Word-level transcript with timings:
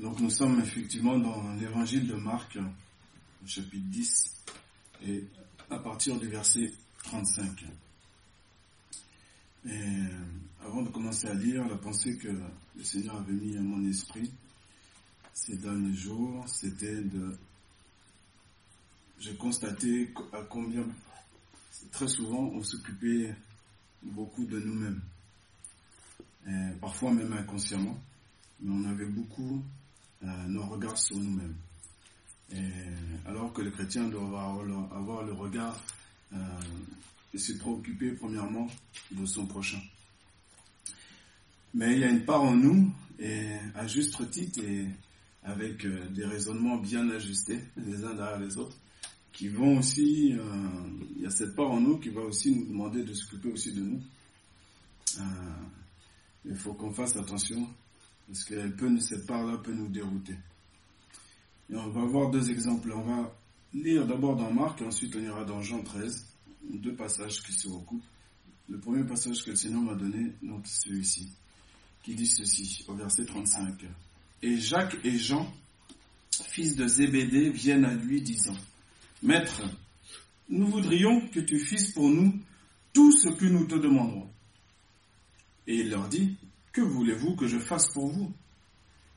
Donc 0.00 0.18
nous 0.18 0.30
sommes 0.30 0.58
effectivement 0.60 1.18
dans 1.18 1.52
l'évangile 1.56 2.06
de 2.06 2.14
Marc, 2.14 2.56
chapitre 3.44 3.84
10, 3.90 4.34
et 5.06 5.24
à 5.68 5.78
partir 5.78 6.18
du 6.18 6.26
verset 6.26 6.72
35. 7.04 7.66
Et 9.66 9.70
avant 10.64 10.80
de 10.80 10.88
commencer 10.88 11.26
à 11.26 11.34
lire, 11.34 11.68
la 11.68 11.76
pensée 11.76 12.16
que 12.16 12.28
le 12.28 12.82
Seigneur 12.82 13.16
avait 13.16 13.34
mis 13.34 13.58
à 13.58 13.60
mon 13.60 13.86
esprit 13.90 14.32
ces 15.34 15.56
derniers 15.58 15.94
jours, 15.94 16.48
c'était 16.48 17.02
de... 17.02 17.36
J'ai 19.18 19.36
constaté 19.36 20.14
à 20.32 20.40
combien, 20.48 20.86
très 21.92 22.08
souvent, 22.08 22.44
on 22.54 22.62
s'occupait 22.62 23.34
beaucoup 24.02 24.46
de 24.46 24.60
nous-mêmes. 24.60 25.02
Parfois 26.80 27.12
même 27.12 27.34
inconsciemment, 27.34 28.00
mais 28.60 28.72
on 28.72 28.88
avait 28.88 29.04
beaucoup 29.04 29.62
nos 30.22 30.62
regards 30.66 30.98
sur 30.98 31.16
nous-mêmes. 31.16 31.54
alors 33.26 33.52
que 33.52 33.62
le 33.62 33.70
chrétien 33.70 34.08
doit 34.08 34.22
avoir, 34.22 34.60
avoir 34.92 35.22
le 35.24 35.32
regard 35.32 35.80
euh, 36.32 36.36
et 37.34 37.38
se 37.38 37.52
préoccuper 37.54 38.12
premièrement 38.12 38.68
de 39.12 39.24
son 39.26 39.46
prochain. 39.46 39.80
Mais 41.74 41.94
il 41.94 42.00
y 42.00 42.04
a 42.04 42.08
une 42.10 42.24
part 42.24 42.42
en 42.42 42.54
nous, 42.56 42.92
et 43.18 43.46
à 43.74 43.86
juste 43.86 44.28
titre, 44.30 44.60
et 44.64 44.86
avec 45.44 45.84
euh, 45.84 46.06
des 46.10 46.24
raisonnements 46.24 46.76
bien 46.76 47.08
ajustés 47.10 47.60
les 47.76 48.04
uns 48.04 48.14
derrière 48.14 48.40
les 48.40 48.56
autres, 48.58 48.76
qui 49.32 49.48
vont 49.48 49.78
aussi, 49.78 50.34
euh, 50.36 50.42
il 51.16 51.22
y 51.22 51.26
a 51.26 51.30
cette 51.30 51.54
part 51.54 51.70
en 51.70 51.80
nous 51.80 51.98
qui 51.98 52.10
va 52.10 52.22
aussi 52.22 52.54
nous 52.54 52.66
demander 52.66 53.04
de 53.04 53.14
s'occuper 53.14 53.52
aussi 53.52 53.72
de 53.72 53.80
nous. 53.80 54.00
Euh, 55.18 55.22
il 56.44 56.56
faut 56.56 56.74
qu'on 56.74 56.92
fasse 56.92 57.16
attention, 57.16 57.68
parce 58.30 58.44
que 58.44 58.68
peut, 58.68 59.00
cette 59.00 59.26
part-là 59.26 59.58
peut 59.58 59.74
nous 59.74 59.88
dérouter. 59.88 60.36
Et 61.68 61.74
on 61.74 61.90
va 61.90 62.04
voir 62.04 62.30
deux 62.30 62.48
exemples. 62.50 62.92
On 62.92 63.02
va 63.02 63.34
lire 63.74 64.06
d'abord 64.06 64.36
dans 64.36 64.52
Marc, 64.52 64.80
et 64.80 64.86
ensuite 64.86 65.16
on 65.16 65.20
ira 65.20 65.44
dans 65.44 65.60
Jean 65.60 65.82
13 65.82 66.26
deux 66.62 66.94
passages 66.94 67.42
qui 67.42 67.52
se 67.52 67.68
recoupent. 67.68 68.04
Le 68.68 68.78
premier 68.78 69.02
passage 69.02 69.42
que 69.42 69.50
le 69.50 69.56
Seigneur 69.56 69.82
m'a 69.82 69.94
donné, 69.94 70.32
donc 70.42 70.64
celui-ci, 70.66 71.32
qui 72.04 72.14
dit 72.14 72.26
ceci, 72.26 72.84
au 72.86 72.94
verset 72.94 73.24
35. 73.24 73.84
Et 74.42 74.58
Jacques 74.58 74.96
et 75.02 75.18
Jean, 75.18 75.52
fils 76.30 76.76
de 76.76 76.86
Zébédée, 76.86 77.50
viennent 77.50 77.84
à 77.84 77.94
lui 77.94 78.22
disant, 78.22 78.56
Maître, 79.24 79.62
nous 80.48 80.68
voudrions 80.68 81.26
que 81.28 81.40
tu 81.40 81.58
fisses 81.58 81.92
pour 81.92 82.08
nous 82.08 82.38
tout 82.92 83.10
ce 83.10 83.28
que 83.28 83.46
nous 83.46 83.66
te 83.66 83.74
demanderons. 83.74 84.30
Et 85.66 85.80
il 85.80 85.90
leur 85.90 86.08
dit, 86.08 86.36
Que 86.80 86.84
voulez-vous 86.86 87.36
que 87.36 87.46
je 87.46 87.58
fasse 87.58 87.92
pour 87.92 88.08
vous? 88.08 88.32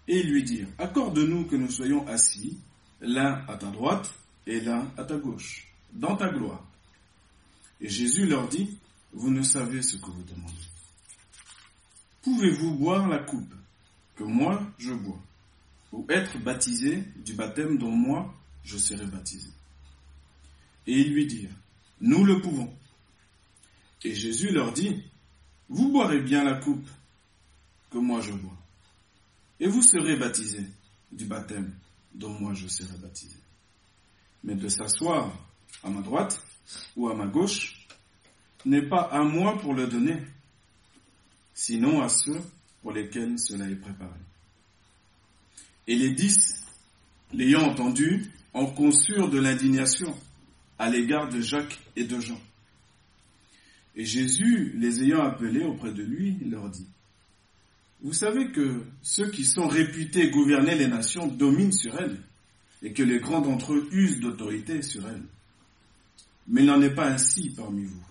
Et 0.09 0.19
ils 0.19 0.29
lui 0.29 0.43
dirent, 0.43 0.67
Accorde-nous 0.79 1.45
que 1.45 1.55
nous 1.55 1.71
soyons 1.71 2.05
assis, 2.09 2.57
l'un 2.99 3.45
à 3.47 3.55
ta 3.55 3.67
droite 3.67 4.13
et 4.45 4.59
l'un 4.59 4.91
à 4.97 5.05
ta 5.05 5.15
gauche, 5.15 5.65
dans 5.93 6.17
ta 6.17 6.27
gloire. 6.27 6.61
Et 7.79 7.87
Jésus 7.87 8.25
leur 8.25 8.49
dit, 8.49 8.77
vous 9.13 9.31
ne 9.31 9.43
savez 9.43 9.81
ce 9.81 9.95
que 9.95 10.07
vous 10.11 10.23
demandez. 10.23 10.67
Pouvez-vous 12.23 12.75
boire 12.75 13.07
la 13.07 13.19
coupe 13.19 13.55
que 14.17 14.25
moi 14.25 14.61
je 14.77 14.91
bois, 14.91 15.21
ou 15.93 16.05
être 16.09 16.37
baptisé 16.39 17.01
du 17.23 17.31
baptême 17.31 17.77
dont 17.77 17.91
moi 17.91 18.35
je 18.65 18.77
serai 18.77 19.05
baptisé? 19.05 19.51
Et 20.85 20.99
ils 20.99 21.13
lui 21.13 21.27
dirent, 21.27 21.55
nous 22.01 22.25
le 22.25 22.41
pouvons. 22.41 22.73
Et 24.03 24.13
Jésus 24.13 24.49
leur 24.49 24.73
dit, 24.73 25.01
vous 25.69 25.87
boirez 25.93 26.19
bien 26.19 26.43
la 26.43 26.55
coupe 26.55 26.89
moi 27.97 28.21
je 28.21 28.31
bois, 28.31 28.57
et 29.59 29.67
vous 29.67 29.81
serez 29.81 30.15
baptisés 30.17 30.65
du 31.11 31.25
baptême 31.25 31.73
dont 32.13 32.29
moi 32.39 32.53
je 32.53 32.67
serai 32.67 32.97
baptisé. 32.97 33.37
Mais 34.43 34.55
de 34.55 34.67
s'asseoir 34.67 35.31
à 35.83 35.89
ma 35.89 36.01
droite 36.01 36.41
ou 36.95 37.07
à 37.09 37.15
ma 37.15 37.27
gauche 37.27 37.87
n'est 38.65 38.87
pas 38.87 39.01
à 39.01 39.23
moi 39.23 39.57
pour 39.59 39.73
le 39.73 39.87
donner, 39.87 40.21
sinon 41.53 42.01
à 42.01 42.09
ceux 42.09 42.41
pour 42.81 42.91
lesquels 42.91 43.39
cela 43.39 43.69
est 43.69 43.75
préparé. 43.75 44.19
Et 45.87 45.95
les 45.95 46.11
dix, 46.11 46.65
l'ayant 47.33 47.63
entendu, 47.63 48.31
en 48.53 48.67
conçurent 48.67 49.29
de 49.29 49.39
l'indignation 49.39 50.15
à 50.77 50.89
l'égard 50.89 51.29
de 51.29 51.41
Jacques 51.41 51.79
et 51.95 52.03
de 52.03 52.19
Jean. 52.19 52.39
Et 53.95 54.05
Jésus, 54.05 54.73
les 54.77 55.03
ayant 55.03 55.23
appelés 55.23 55.63
auprès 55.63 55.91
de 55.91 56.03
lui, 56.03 56.37
leur 56.45 56.69
dit, 56.69 56.87
Vous 58.03 58.13
savez 58.13 58.51
que 58.51 58.83
ceux 59.01 59.29
qui 59.31 59.45
sont 59.45 59.67
réputés 59.67 60.29
gouverner 60.29 60.75
les 60.75 60.87
nations 60.87 61.27
dominent 61.27 61.71
sur 61.71 61.97
elles, 61.99 62.19
et 62.81 62.91
que 62.91 63.01
les 63.01 63.19
grands 63.19 63.39
d'entre 63.39 63.73
eux 63.73 63.87
usent 63.93 64.19
d'autorité 64.19 64.81
sur 64.81 65.07
elles. 65.07 65.23
Mais 66.47 66.61
il 66.61 66.67
n'en 66.67 66.81
est 66.81 66.93
pas 66.93 67.07
ainsi 67.07 67.51
parmi 67.51 67.85
vous. 67.85 68.03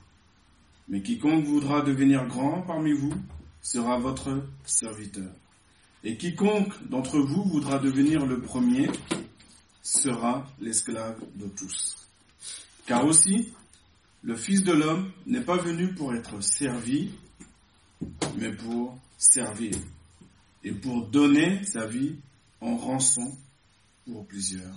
Mais 0.89 1.03
quiconque 1.03 1.45
voudra 1.45 1.83
devenir 1.83 2.27
grand 2.27 2.63
parmi 2.63 2.93
vous 2.93 3.13
sera 3.61 3.99
votre 3.99 4.43
serviteur. 4.65 5.31
Et 6.05 6.17
quiconque 6.17 6.73
d'entre 6.89 7.21
vous 7.21 7.45
voudra 7.45 7.79
devenir 7.79 8.25
le 8.25 8.41
premier 8.41 8.89
sera 9.83 10.51
l'esclave 10.61 11.21
de 11.37 11.47
tous. 11.49 12.09
Car 12.87 13.05
aussi, 13.05 13.53
le 14.23 14.37
Fils 14.37 14.65
de 14.65 14.73
l'homme 14.73 15.13
n'est 15.27 15.43
pas 15.43 15.59
venu 15.59 15.93
pour 15.93 16.15
être 16.15 16.43
servi, 16.43 17.11
mais 18.39 18.53
pour 18.53 18.99
servir 19.23 19.77
et 20.65 20.73
pour 20.73 21.07
donner 21.07 21.65
sa 21.65 21.87
vie 21.87 22.17
en 22.61 22.77
rançon 22.77 23.37
pour 24.05 24.27
plusieurs. 24.27 24.75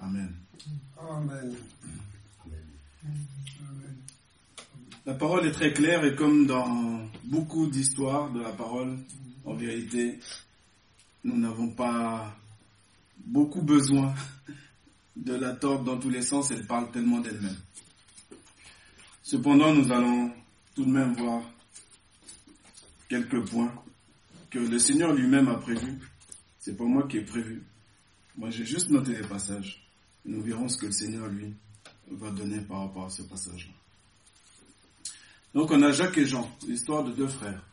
Amen. 0.00 0.34
Amen. 1.00 1.54
La 5.06 5.14
parole 5.14 5.46
est 5.46 5.52
très 5.52 5.72
claire 5.72 6.04
et 6.04 6.14
comme 6.14 6.46
dans 6.46 7.08
beaucoup 7.24 7.66
d'histoires 7.66 8.30
de 8.32 8.40
la 8.40 8.50
parole, 8.52 8.98
en 9.44 9.54
vérité, 9.54 10.18
nous 11.24 11.38
n'avons 11.38 11.68
pas 11.68 12.36
beaucoup 13.24 13.62
besoin 13.62 14.12
de 15.16 15.34
la 15.34 15.54
tordre 15.54 15.84
dans 15.84 15.98
tous 15.98 16.10
les 16.10 16.22
sens, 16.22 16.50
elle 16.50 16.66
parle 16.66 16.90
tellement 16.90 17.20
d'elle-même. 17.20 17.56
Cependant, 19.22 19.72
nous 19.72 19.90
allons 19.92 20.32
tout 20.74 20.84
de 20.84 20.90
même 20.90 21.14
voir 21.14 21.42
quelques 23.08 23.48
points 23.48 23.72
que 24.50 24.58
le 24.58 24.78
Seigneur 24.78 25.12
lui-même 25.12 25.48
a 25.48 25.56
prévus. 25.56 25.98
C'est 26.58 26.76
pas 26.76 26.84
moi 26.84 27.06
qui 27.08 27.18
ai 27.18 27.22
prévu. 27.22 27.62
Moi, 28.36 28.50
j'ai 28.50 28.64
juste 28.64 28.90
noté 28.90 29.16
les 29.16 29.26
passages. 29.26 29.82
Nous 30.24 30.42
verrons 30.42 30.68
ce 30.68 30.78
que 30.78 30.86
le 30.86 30.92
Seigneur, 30.92 31.26
lui, 31.28 31.54
va 32.10 32.30
donner 32.30 32.60
par 32.60 32.80
rapport 32.80 33.06
à 33.06 33.10
ce 33.10 33.22
passage-là. 33.22 33.72
Donc 35.54 35.70
on 35.70 35.82
a 35.82 35.92
Jacques 35.92 36.18
et 36.18 36.26
Jean, 36.26 36.50
l'histoire 36.66 37.04
de 37.04 37.12
deux 37.12 37.26
frères. 37.26 37.64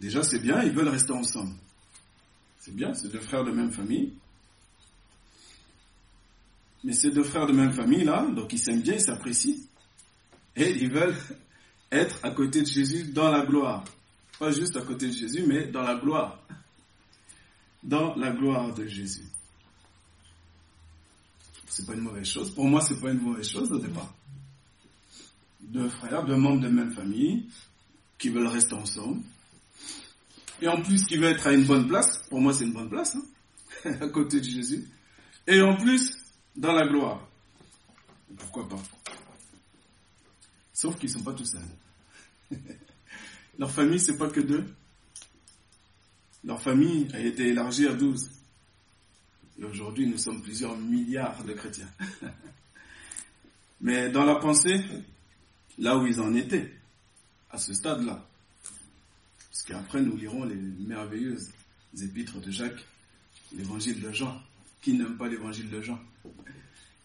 Déjà 0.00 0.22
c'est 0.22 0.38
bien, 0.38 0.62
ils 0.62 0.72
veulent 0.72 0.88
rester 0.88 1.12
ensemble. 1.12 1.54
C'est 2.60 2.74
bien, 2.74 2.94
c'est 2.94 3.08
deux 3.08 3.20
frères 3.20 3.44
de 3.44 3.50
même 3.50 3.72
famille. 3.72 4.12
Mais 6.84 6.92
ces 6.92 7.10
deux 7.10 7.24
frères 7.24 7.46
de 7.46 7.52
même 7.52 7.72
famille 7.72 8.04
là, 8.04 8.26
donc 8.30 8.52
ils 8.52 8.58
s'aiment 8.58 8.80
bien, 8.80 8.94
ils 8.94 9.00
s'apprécient. 9.00 9.56
Et 10.54 10.70
ils 10.70 10.90
veulent 10.90 11.16
être 11.90 12.18
à 12.22 12.30
côté 12.30 12.60
de 12.62 12.66
Jésus 12.66 13.04
dans 13.12 13.30
la 13.30 13.44
gloire. 13.44 13.84
Pas 14.38 14.50
juste 14.50 14.76
à 14.76 14.82
côté 14.82 15.06
de 15.06 15.12
Jésus, 15.12 15.44
mais 15.46 15.66
dans 15.68 15.82
la 15.82 15.96
gloire. 15.96 16.40
Dans 17.82 18.14
la 18.16 18.30
gloire 18.32 18.74
de 18.74 18.86
Jésus 18.86 19.24
c'est 21.78 21.86
pas 21.86 21.94
une 21.94 22.00
mauvaise 22.00 22.26
chose. 22.26 22.50
Pour 22.50 22.64
moi, 22.64 22.80
c'est 22.80 23.00
pas 23.00 23.12
une 23.12 23.20
mauvaise 23.20 23.48
chose 23.48 23.70
au 23.70 23.78
départ. 23.78 24.12
Deux 25.60 25.88
frères, 25.88 26.24
deux 26.24 26.34
membres 26.34 26.60
de 26.60 26.68
même 26.68 26.92
famille, 26.92 27.48
qui 28.18 28.30
veulent 28.30 28.48
rester 28.48 28.74
ensemble. 28.74 29.22
Et 30.60 30.66
en 30.66 30.82
plus, 30.82 31.04
qui 31.04 31.16
veulent 31.18 31.34
être 31.34 31.46
à 31.46 31.52
une 31.52 31.64
bonne 31.64 31.86
place. 31.86 32.26
Pour 32.30 32.40
moi, 32.40 32.52
c'est 32.52 32.64
une 32.64 32.72
bonne 32.72 32.88
place, 32.88 33.14
hein, 33.14 33.92
à 34.00 34.08
côté 34.08 34.40
de 34.40 34.44
Jésus. 34.44 34.88
Et 35.46 35.62
en 35.62 35.76
plus, 35.76 36.16
dans 36.56 36.72
la 36.72 36.84
gloire. 36.88 37.28
Pourquoi 38.36 38.68
pas? 38.68 38.82
Sauf 40.78 40.96
qu'ils 40.96 41.10
sont 41.10 41.24
pas 41.24 41.32
tous 41.32 41.44
seuls. 41.44 42.56
Leur 43.58 43.68
famille, 43.68 43.98
c'est 43.98 44.16
pas 44.16 44.28
que 44.28 44.38
deux. 44.38 44.64
Leur 46.44 46.62
famille 46.62 47.08
a 47.14 47.18
été 47.18 47.48
élargie 47.48 47.88
à 47.88 47.94
douze. 47.94 48.30
Et 49.58 49.64
aujourd'hui, 49.64 50.06
nous 50.06 50.18
sommes 50.18 50.40
plusieurs 50.40 50.76
milliards 50.76 51.42
de 51.42 51.52
chrétiens. 51.52 51.90
Mais 53.80 54.08
dans 54.10 54.22
la 54.22 54.36
pensée, 54.36 54.80
là 55.78 55.98
où 55.98 56.06
ils 56.06 56.20
en 56.20 56.32
étaient, 56.36 56.72
à 57.50 57.58
ce 57.58 57.74
stade-là, 57.74 58.24
parce 59.50 59.62
qu'après 59.64 60.00
nous 60.00 60.16
lirons 60.16 60.44
les 60.44 60.54
merveilleuses 60.54 61.50
épîtres 62.00 62.40
de 62.40 62.52
Jacques, 62.52 62.86
l'évangile 63.52 64.00
de 64.00 64.12
Jean. 64.12 64.40
Qui 64.80 64.92
n'aime 64.92 65.16
pas 65.16 65.26
l'évangile 65.26 65.70
de 65.70 65.82
Jean? 65.82 65.98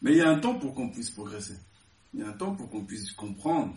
Mais 0.03 0.11
il 0.11 0.17
y 0.17 0.21
a 0.21 0.29
un 0.29 0.37
temps 0.37 0.59
pour 0.59 0.75
qu'on 0.75 0.91
puisse 0.91 1.09
progresser. 1.09 1.55
Il 2.13 2.19
y 2.19 2.24
a 2.24 2.30
un 2.30 2.33
temps 2.33 2.56
pour 2.56 2.69
qu'on 2.69 2.83
puisse 2.83 3.12
comprendre 3.13 3.75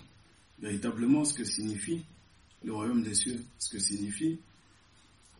véritablement 0.58 1.24
ce 1.24 1.34
que 1.34 1.44
signifie 1.44 2.04
le 2.64 2.74
royaume 2.74 3.02
des 3.02 3.14
cieux, 3.14 3.42
ce 3.58 3.70
que 3.70 3.78
signifie 3.78 4.38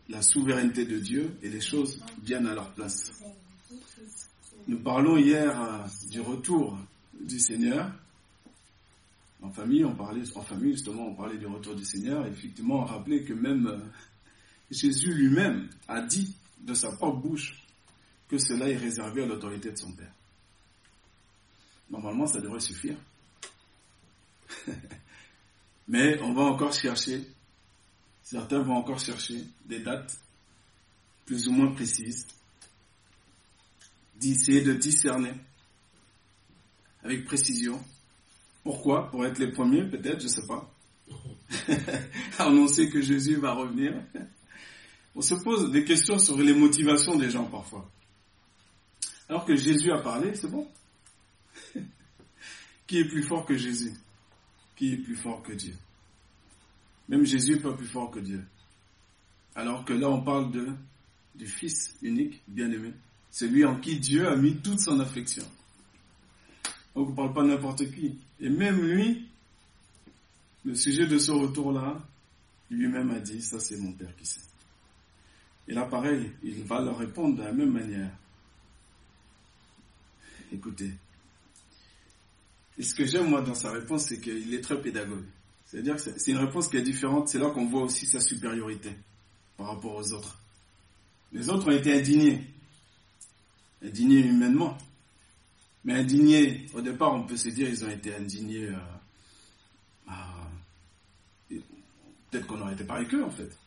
la 0.09 0.21
souveraineté 0.21 0.85
de 0.85 0.99
Dieu 0.99 1.37
et 1.41 1.49
les 1.49 1.61
choses 1.61 2.01
viennent 2.23 2.47
à 2.47 2.53
leur 2.55 2.71
place. 2.73 3.11
Nous 4.67 4.79
parlons 4.79 5.17
hier 5.17 5.61
euh, 5.61 6.09
du 6.09 6.21
retour 6.21 6.77
du 7.19 7.39
Seigneur. 7.39 7.91
En 9.41 9.49
famille, 9.49 9.85
on 9.85 9.95
parlait, 9.95 10.23
en 10.35 10.41
famille 10.41 10.73
justement, 10.73 11.07
on 11.07 11.15
parlait 11.15 11.37
du 11.37 11.45
retour 11.45 11.75
du 11.75 11.85
Seigneur. 11.85 12.25
effectivement, 12.25 12.81
on 12.81 12.85
rappelait 12.85 13.23
que 13.23 13.33
même 13.33 13.67
euh, 13.67 13.79
Jésus 14.71 15.13
lui-même 15.13 15.69
a 15.87 16.01
dit 16.01 16.35
de 16.61 16.73
sa 16.73 16.91
propre 16.91 17.19
bouche 17.21 17.61
que 18.27 18.37
cela 18.37 18.69
est 18.69 18.77
réservé 18.77 19.23
à 19.23 19.25
l'autorité 19.25 19.71
de 19.71 19.77
son 19.77 19.91
Père. 19.91 20.11
Normalement, 21.89 22.27
ça 22.27 22.41
devrait 22.41 22.59
suffire. 22.59 22.97
Mais 25.87 26.19
on 26.21 26.33
va 26.33 26.43
encore 26.43 26.73
chercher, 26.73 27.21
certains 28.23 28.59
vont 28.59 28.75
encore 28.75 28.99
chercher 28.99 29.43
des 29.65 29.79
dates 29.79 30.17
plus 31.25 31.47
ou 31.47 31.51
moins 31.51 31.71
précises, 31.71 32.27
d'essayer 34.19 34.61
de 34.61 34.73
discerner 34.73 35.33
avec 37.03 37.25
précision. 37.25 37.81
Pourquoi 38.63 39.09
Pour 39.11 39.25
être 39.25 39.39
les 39.39 39.51
premiers, 39.51 39.83
peut-être, 39.83 40.19
je 40.19 40.25
ne 40.25 40.31
sais 40.31 40.47
pas. 40.47 40.69
Annoncer 42.39 42.89
que 42.89 43.01
Jésus 43.01 43.35
va 43.35 43.53
revenir. 43.53 43.93
On 45.15 45.21
se 45.21 45.35
pose 45.35 45.71
des 45.71 45.85
questions 45.85 46.19
sur 46.19 46.37
les 46.37 46.53
motivations 46.53 47.15
des 47.15 47.29
gens 47.29 47.45
parfois. 47.45 47.89
Alors 49.29 49.45
que 49.45 49.55
Jésus 49.55 49.91
a 49.91 49.99
parlé, 49.99 50.35
c'est 50.35 50.49
bon. 50.49 50.67
Qui 52.87 52.99
est 52.99 53.05
plus 53.05 53.23
fort 53.23 53.45
que 53.45 53.55
Jésus 53.55 53.93
Qui 54.75 54.93
est 54.93 54.97
plus 54.97 55.15
fort 55.15 55.43
que 55.43 55.51
Dieu 55.51 55.75
Même 57.09 57.25
Jésus 57.25 57.55
n'est 57.55 57.61
pas 57.61 57.73
plus 57.73 57.85
fort 57.85 58.09
que 58.09 58.19
Dieu. 58.19 58.43
Alors 59.55 59.83
que 59.83 59.93
là, 59.93 60.09
on 60.09 60.21
parle 60.21 60.51
de, 60.51 60.69
du 61.35 61.47
Fils 61.47 61.95
unique, 62.01 62.41
bien-aimé. 62.47 62.93
Celui 63.29 63.65
en 63.65 63.75
qui 63.79 63.99
Dieu 63.99 64.27
a 64.27 64.35
mis 64.35 64.55
toute 64.55 64.79
son 64.79 64.99
affection. 64.99 65.45
On 66.95 67.05
ne 67.05 67.15
parle 67.15 67.33
pas 67.33 67.43
n'importe 67.43 67.91
qui. 67.91 68.17
Et 68.39 68.49
même 68.49 68.81
lui, 68.81 69.27
le 70.63 70.75
sujet 70.75 71.07
de 71.07 71.17
ce 71.17 71.31
retour-là, 71.31 71.97
lui-même 72.69 73.11
a 73.11 73.19
dit, 73.19 73.41
ça 73.41 73.59
c'est 73.59 73.77
mon 73.77 73.91
Père 73.91 74.15
qui 74.15 74.25
sait. 74.25 74.41
Et 75.67 75.73
là, 75.73 75.85
pareil, 75.85 76.31
il 76.43 76.63
va 76.63 76.81
leur 76.81 76.97
répondre 76.97 77.37
de 77.37 77.43
la 77.43 77.51
même 77.51 77.71
manière. 77.71 78.11
Écoutez, 80.51 80.91
et 82.77 82.83
ce 82.83 82.93
que 82.93 83.05
j'aime, 83.05 83.29
moi, 83.29 83.41
dans 83.41 83.55
sa 83.55 83.71
réponse, 83.71 84.05
c'est 84.05 84.19
qu'il 84.19 84.53
est 84.53 84.61
très 84.61 84.79
pédagogue. 84.79 85.25
C'est-à-dire 85.65 85.95
que 85.95 86.01
c'est 86.01 86.31
une 86.31 86.37
réponse 86.37 86.67
qui 86.67 86.77
est 86.77 86.81
différente. 86.81 87.27
C'est 87.27 87.39
là 87.39 87.49
qu'on 87.49 87.65
voit 87.65 87.83
aussi 87.83 88.05
sa 88.05 88.19
supériorité 88.19 88.91
par 89.57 89.67
rapport 89.67 89.95
aux 89.95 90.13
autres. 90.13 90.37
Les 91.33 91.49
autres 91.49 91.67
ont 91.67 91.75
été 91.75 91.93
indignés. 91.93 92.43
Indignés 93.83 94.19
humainement. 94.19 94.77
Mais 95.83 95.93
indignés, 95.93 96.67
au 96.73 96.81
départ, 96.81 97.13
on 97.13 97.23
peut 97.23 97.37
se 97.37 97.49
dire, 97.49 97.67
ils 97.67 97.83
ont 97.83 97.89
été 97.89 98.13
indignés. 98.15 98.69
Euh, 98.69 98.75
peut-être 102.29 102.47
qu'on 102.47 102.61
aurait 102.61 102.73
été 102.73 102.83
pareil 102.83 103.07
qu'eux, 103.07 103.23
en 103.23 103.31
fait. 103.31 103.57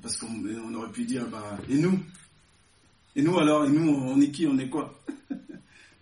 Parce 0.00 0.16
qu'on 0.16 0.74
aurait 0.74 0.92
pu 0.92 1.04
dire, 1.04 1.26
bah, 1.26 1.58
et 1.68 1.76
nous? 1.76 2.00
Et 3.14 3.22
nous 3.22 3.38
alors? 3.38 3.64
Et 3.64 3.70
nous, 3.70 3.90
on 3.90 4.20
est 4.20 4.30
qui? 4.30 4.46
On 4.46 4.58
est 4.58 4.68
quoi? 4.68 4.98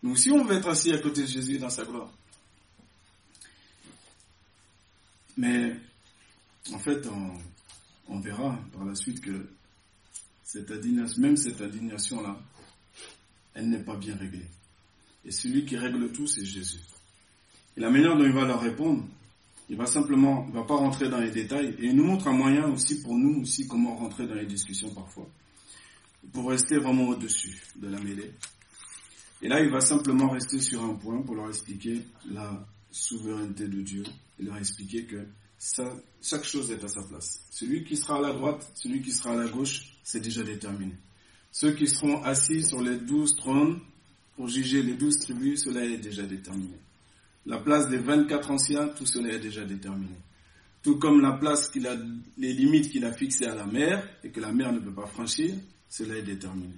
Nous 0.04 0.12
aussi, 0.12 0.30
on 0.30 0.44
veut 0.44 0.56
être 0.58 0.68
assis 0.68 0.92
à 0.92 0.98
côté 0.98 1.22
de 1.22 1.26
Jésus 1.26 1.56
dans 1.56 1.70
sa 1.70 1.82
gloire. 1.82 2.12
Mais 5.38 5.74
en 6.74 6.78
fait, 6.78 7.08
on, 8.08 8.20
verra 8.20 8.58
par 8.74 8.84
la 8.84 8.94
suite 8.94 9.22
que 9.22 9.48
cette 10.44 10.70
indignation, 10.70 11.22
même 11.22 11.38
cette 11.38 11.58
indignation-là, 11.58 12.38
elle 13.54 13.70
n'est 13.70 13.82
pas 13.82 13.96
bien 13.96 14.14
réglée. 14.14 14.44
Et 15.24 15.32
celui 15.32 15.64
qui 15.64 15.78
règle 15.78 16.12
tout, 16.12 16.26
c'est 16.26 16.44
Jésus. 16.44 16.80
Et 17.78 17.80
la 17.80 17.88
manière 17.88 18.14
dont 18.14 18.24
il 18.24 18.32
va 18.32 18.44
leur 18.44 18.60
répondre, 18.60 19.06
il 19.70 19.76
va 19.78 19.86
simplement, 19.86 20.44
il 20.48 20.54
va 20.54 20.64
pas 20.64 20.76
rentrer 20.76 21.08
dans 21.08 21.18
les 21.20 21.30
détails. 21.30 21.74
Et 21.78 21.86
il 21.86 21.96
nous 21.96 22.04
montre 22.04 22.28
un 22.28 22.34
moyen 22.34 22.66
aussi 22.66 23.00
pour 23.00 23.16
nous 23.16 23.40
aussi 23.40 23.66
comment 23.66 23.96
rentrer 23.96 24.26
dans 24.26 24.34
les 24.34 24.44
discussions 24.44 24.90
parfois. 24.90 25.26
Pour 26.30 26.50
rester 26.50 26.76
vraiment 26.76 27.08
au-dessus 27.08 27.58
de 27.76 27.88
la 27.88 27.98
mêlée. 28.00 28.34
Et 29.44 29.48
là, 29.48 29.60
il 29.60 29.68
va 29.68 29.82
simplement 29.82 30.30
rester 30.30 30.58
sur 30.58 30.82
un 30.82 30.94
point 30.94 31.20
pour 31.20 31.34
leur 31.34 31.48
expliquer 31.48 32.00
la 32.32 32.66
souveraineté 32.90 33.68
de 33.68 33.82
Dieu 33.82 34.02
et 34.40 34.42
leur 34.42 34.56
expliquer 34.56 35.04
que 35.04 35.18
chaque 36.22 36.44
chose 36.44 36.70
est 36.70 36.82
à 36.82 36.88
sa 36.88 37.02
place. 37.02 37.42
Celui 37.50 37.84
qui 37.84 37.94
sera 37.98 38.16
à 38.16 38.20
la 38.22 38.32
droite, 38.32 38.66
celui 38.74 39.02
qui 39.02 39.12
sera 39.12 39.34
à 39.34 39.36
la 39.36 39.46
gauche, 39.48 39.98
c'est 40.02 40.20
déjà 40.20 40.42
déterminé. 40.42 40.94
Ceux 41.52 41.72
qui 41.72 41.86
seront 41.86 42.22
assis 42.22 42.62
sur 42.62 42.80
les 42.80 42.96
douze 42.96 43.36
trônes 43.36 43.80
pour 44.34 44.48
juger 44.48 44.82
les 44.82 44.94
douze 44.94 45.18
tribus, 45.18 45.64
cela 45.64 45.84
est 45.84 45.98
déjà 45.98 46.22
déterminé. 46.22 46.78
La 47.44 47.58
place 47.58 47.90
des 47.90 47.98
24 47.98 48.50
anciens, 48.50 48.88
tout 48.88 49.04
cela 49.04 49.34
est 49.34 49.40
déjà 49.40 49.66
déterminé. 49.66 50.16
Tout 50.82 50.96
comme 50.96 51.20
la 51.20 51.32
place 51.32 51.68
qu'il 51.68 51.86
a, 51.86 51.94
les 52.38 52.54
limites 52.54 52.90
qu'il 52.90 53.04
a 53.04 53.12
fixées 53.12 53.44
à 53.44 53.54
la 53.54 53.66
mer 53.66 54.08
et 54.24 54.30
que 54.30 54.40
la 54.40 54.52
mer 54.52 54.72
ne 54.72 54.78
peut 54.78 54.94
pas 54.94 55.06
franchir, 55.06 55.54
cela 55.90 56.16
est 56.16 56.22
déterminé. 56.22 56.72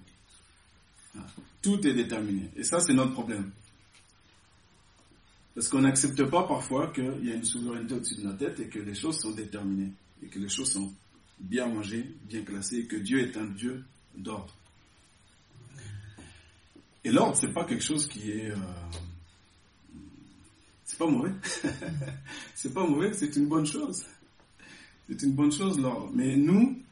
Tout 1.63 1.87
est 1.87 1.95
déterminé. 1.95 2.51
Et 2.57 2.65
ça, 2.65 2.81
c'est 2.81 2.93
notre 2.93 3.13
problème. 3.13 3.51
Parce 5.55 5.69
qu'on 5.69 5.81
n'accepte 5.81 6.23
pas 6.25 6.43
parfois 6.45 6.93
qu'il 6.93 7.25
y 7.27 7.33
a 7.33 7.35
une 7.35 7.45
souveraineté 7.45 7.95
au-dessus 7.95 8.17
de 8.17 8.23
notre 8.23 8.39
tête 8.39 8.61
et 8.61 8.69
que 8.69 8.79
les 8.79 8.95
choses 8.95 9.19
sont 9.19 9.33
déterminées. 9.33 9.93
Et 10.23 10.27
que 10.27 10.39
les 10.39 10.49
choses 10.49 10.73
sont 10.73 10.93
bien 11.39 11.67
rangées, 11.67 12.15
bien 12.25 12.43
classées, 12.43 12.79
et 12.81 12.87
que 12.87 12.97
Dieu 12.97 13.21
est 13.21 13.37
un 13.37 13.47
Dieu 13.47 13.85
d'ordre. 14.17 14.55
Et 17.05 17.11
l'ordre, 17.11 17.37
c'est 17.37 17.53
pas 17.53 17.65
quelque 17.65 17.85
chose 17.85 18.07
qui 18.07 18.31
est. 18.31 18.51
Euh, 18.51 18.57
c'est 20.85 20.99
pas 20.99 21.07
mauvais. 21.07 21.33
c'est 22.55 22.75
pas 22.75 22.87
mauvais, 22.87 23.13
c'est 23.13 23.35
une 23.37 23.47
bonne 23.47 23.67
chose. 23.67 24.05
C'est 25.09 25.23
une 25.23 25.33
bonne 25.33 25.53
chose, 25.53 25.79
l'ordre. 25.79 26.11
Mais 26.15 26.37
nous, 26.37 26.83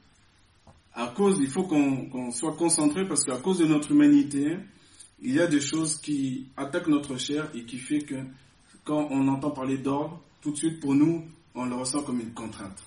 à 0.94 1.08
cause, 1.08 1.38
il 1.40 1.48
faut 1.50 1.64
qu'on 1.64 2.30
soit 2.30 2.54
concentré 2.56 3.06
parce 3.06 3.24
qu'à 3.24 3.36
cause 3.38 3.58
de 3.58 3.66
notre 3.66 3.90
humanité, 3.90 4.58
il 5.20 5.34
y 5.34 5.40
a 5.40 5.46
des 5.46 5.60
choses 5.60 5.96
qui 6.00 6.46
attaquent 6.56 6.86
notre 6.86 7.16
chair 7.16 7.50
et 7.54 7.64
qui 7.64 7.78
fait 7.78 8.00
que 8.00 8.14
quand 8.84 9.08
on 9.10 9.26
entend 9.28 9.50
parler 9.50 9.78
d'ordre, 9.78 10.22
tout 10.40 10.52
de 10.52 10.56
suite 10.56 10.80
pour 10.80 10.94
nous, 10.94 11.24
on 11.54 11.64
le 11.64 11.74
ressent 11.74 12.02
comme 12.02 12.20
une 12.20 12.32
contrainte 12.32 12.82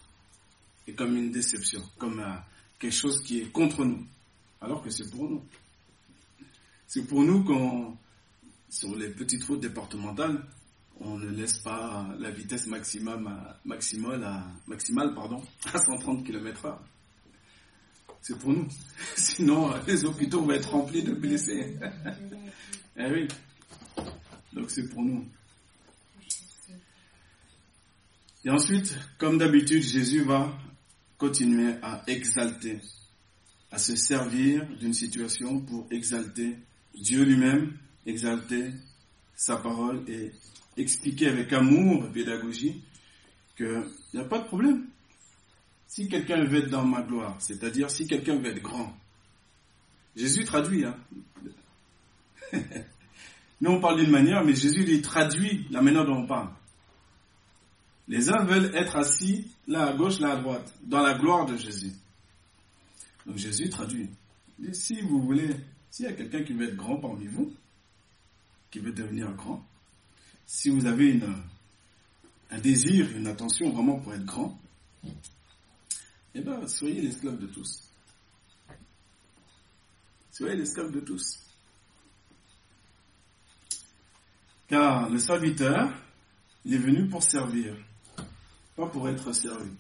et 0.88 0.94
comme 0.94 1.18
une 1.18 1.32
déception, 1.32 1.82
comme 1.98 2.20
euh, 2.20 2.36
quelque 2.80 2.94
chose 2.96 3.22
qui 3.24 3.40
est 3.40 3.52
contre 3.52 3.84
nous, 3.84 4.06
alors 4.62 4.82
que 4.82 4.90
c'est 4.90 5.10
pour 5.12 5.30
nous. 5.30 5.44
C'est 6.86 7.06
pour 7.06 7.24
nous 7.24 7.44
qu'on, 7.44 7.98
sur 8.70 8.96
les 8.96 9.10
petites 9.10 9.44
routes 9.44 9.60
départementales, 9.60 10.46
on 11.02 11.18
ne 11.18 11.30
laisse 11.30 11.58
pas 11.58 12.08
la 12.20 12.32
vitesse 12.32 12.68
maximum 12.68 13.30
maximale, 13.66 14.24
à, 14.24 14.48
maximale 14.66 15.14
pardon, 15.14 15.42
à 15.74 15.78
130 15.78 16.24
km/h 16.26 16.78
c'est 18.28 18.38
pour 18.38 18.52
nous. 18.52 18.68
Sinon, 19.16 19.74
les 19.88 20.04
hôpitaux 20.04 20.42
vont 20.42 20.52
être 20.52 20.72
remplis 20.72 21.02
de 21.02 21.14
blessés. 21.14 21.78
eh 22.98 23.10
oui. 23.10 23.28
Donc 24.52 24.70
c'est 24.70 24.90
pour 24.90 25.02
nous. 25.02 25.26
Et 28.44 28.50
ensuite, 28.50 28.98
comme 29.18 29.38
d'habitude, 29.38 29.82
Jésus 29.82 30.24
va 30.24 30.54
continuer 31.18 31.76
à 31.82 32.04
exalter, 32.08 32.82
à 33.72 33.78
se 33.78 33.96
servir 33.96 34.68
d'une 34.78 34.94
situation 34.94 35.62
pour 35.62 35.88
exalter 35.90 36.58
Dieu 36.96 37.24
lui-même, 37.24 37.78
exalter 38.06 38.72
sa 39.36 39.56
parole 39.56 40.04
et 40.10 40.34
expliquer 40.76 41.28
avec 41.28 41.54
amour 41.54 42.06
et 42.06 42.12
pédagogie 42.12 42.84
qu'il 43.56 43.86
n'y 44.14 44.20
a 44.20 44.26
pas 44.26 44.40
de 44.40 44.48
problème. 44.48 44.86
Si 45.88 46.08
quelqu'un 46.08 46.44
veut 46.44 46.60
être 46.60 46.70
dans 46.70 46.86
ma 46.86 47.02
gloire, 47.02 47.36
c'est-à-dire 47.40 47.90
si 47.90 48.08
quelqu'un 48.08 48.36
veut 48.36 48.52
être 48.52 48.62
grand, 48.62 48.96
Jésus 50.16 50.44
traduit. 50.44 50.86
Hein. 50.86 50.98
Nous, 53.62 53.72
on 53.72 53.80
parle 53.80 54.02
d'une 54.02 54.12
manière, 54.12 54.44
mais 54.44 54.54
Jésus 54.54 54.84
lui 54.84 55.02
traduit 55.02 55.66
la 55.72 55.82
manière 55.82 56.06
dont 56.06 56.18
on 56.24 56.28
parle. 56.28 56.50
Les 58.08 58.30
uns 58.30 58.44
veulent 58.46 58.74
être 58.76 58.96
assis 58.96 59.48
là 59.68 59.88
à 59.88 59.94
gauche, 59.94 60.20
là 60.20 60.34
à 60.34 60.38
droite, 60.38 60.74
dans 60.84 61.02
la 61.02 61.18
gloire 61.18 61.46
de 61.46 61.58
Jésus. 61.58 61.92
Donc 63.26 63.38
Jésus 63.38 63.70
traduit. 63.70 64.10
dit, 64.60 64.74
si 64.74 65.02
vous 65.02 65.22
voulez, 65.22 65.56
s'il 65.90 66.06
y 66.06 66.10
a 66.10 66.14
quelqu'un 66.14 66.44
qui 66.44 66.54
veut 66.54 66.70
être 66.70 66.78
grand 66.78 66.98
parmi 66.98 67.28
vous, 67.28 67.54
qui 68.72 68.80
veut 68.80 68.94
devenir 68.94 69.32
grand, 69.34 69.66
si 70.46 70.70
vous 70.70 70.86
avez 70.86 71.20
un 72.50 72.60
désir, 72.60 73.10
une 73.16 73.28
attention 73.28 73.70
vraiment 73.72 74.00
pour 74.00 74.14
être 74.14 74.26
grand, 74.26 74.58
eh 76.38 76.42
bien, 76.42 76.68
soyez 76.68 77.02
l'esclave 77.02 77.40
de 77.40 77.48
tous. 77.48 77.92
Soyez 80.32 80.56
l'esclave 80.56 80.92
de 80.92 81.00
tous. 81.00 81.40
Car 84.68 85.10
le 85.10 85.18
serviteur, 85.18 85.92
il 86.64 86.76
est 86.76 86.78
venu 86.78 87.08
pour 87.08 87.24
servir, 87.24 87.76
pas 88.76 88.88
pour 88.88 89.10
être 89.10 89.34
servi. 89.34 89.72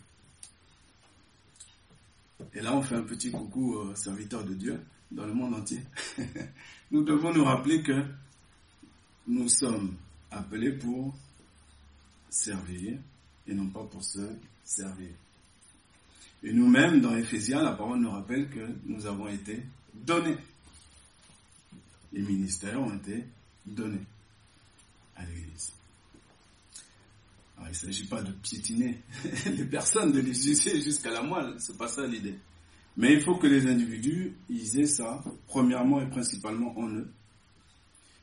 Et 2.53 2.61
là, 2.61 2.75
on 2.75 2.81
fait 2.81 2.95
un 2.95 3.03
petit 3.03 3.29
coucou 3.29 3.75
aux 3.75 3.95
serviteurs 3.95 4.43
de 4.43 4.55
Dieu 4.55 4.81
dans 5.11 5.27
le 5.27 5.33
monde 5.33 5.53
entier. 5.53 5.81
nous 6.91 7.03
devons 7.03 7.33
nous 7.33 7.43
rappeler 7.43 7.83
que 7.83 8.03
nous 9.27 9.49
sommes 9.49 9.95
appelés 10.31 10.71
pour 10.71 11.13
servir 12.29 12.97
et 13.45 13.53
non 13.53 13.67
pas 13.67 13.83
pour 13.83 14.03
se 14.03 14.27
servir. 14.63 15.11
Et 16.43 16.53
nous-mêmes, 16.53 17.01
dans 17.01 17.15
Éphésiens, 17.15 17.63
la 17.63 17.73
parole 17.73 17.99
nous 17.99 18.11
rappelle 18.11 18.49
que 18.49 18.67
nous 18.85 19.05
avons 19.05 19.27
été 19.27 19.63
donnés. 19.93 20.37
Les 22.13 22.21
ministères 22.21 22.81
ont 22.81 22.95
été 22.95 23.25
donnés 23.65 24.05
à 25.15 25.25
l'Église. 25.25 25.73
Alors, 27.57 27.69
il 27.69 27.71
ne 27.71 27.75
s'agit 27.75 28.05
pas 28.05 28.21
de 28.21 28.31
piétiner 28.31 29.01
les 29.45 29.65
personnes, 29.65 30.11
de 30.11 30.19
les 30.19 30.49
user 30.49 30.81
jusqu'à 30.81 31.11
la 31.11 31.23
moelle, 31.23 31.55
c'est 31.57 31.77
pas 31.77 31.87
ça 31.87 32.05
l'idée. 32.05 32.35
Mais 32.95 33.13
il 33.13 33.21
faut 33.21 33.35
que 33.35 33.47
les 33.47 33.67
individus, 33.67 34.33
ils 34.49 34.79
aient 34.79 34.87
ça, 34.87 35.23
premièrement 35.47 36.01
et 36.01 36.09
principalement 36.09 36.77
en 36.77 36.89
eux. 36.89 37.11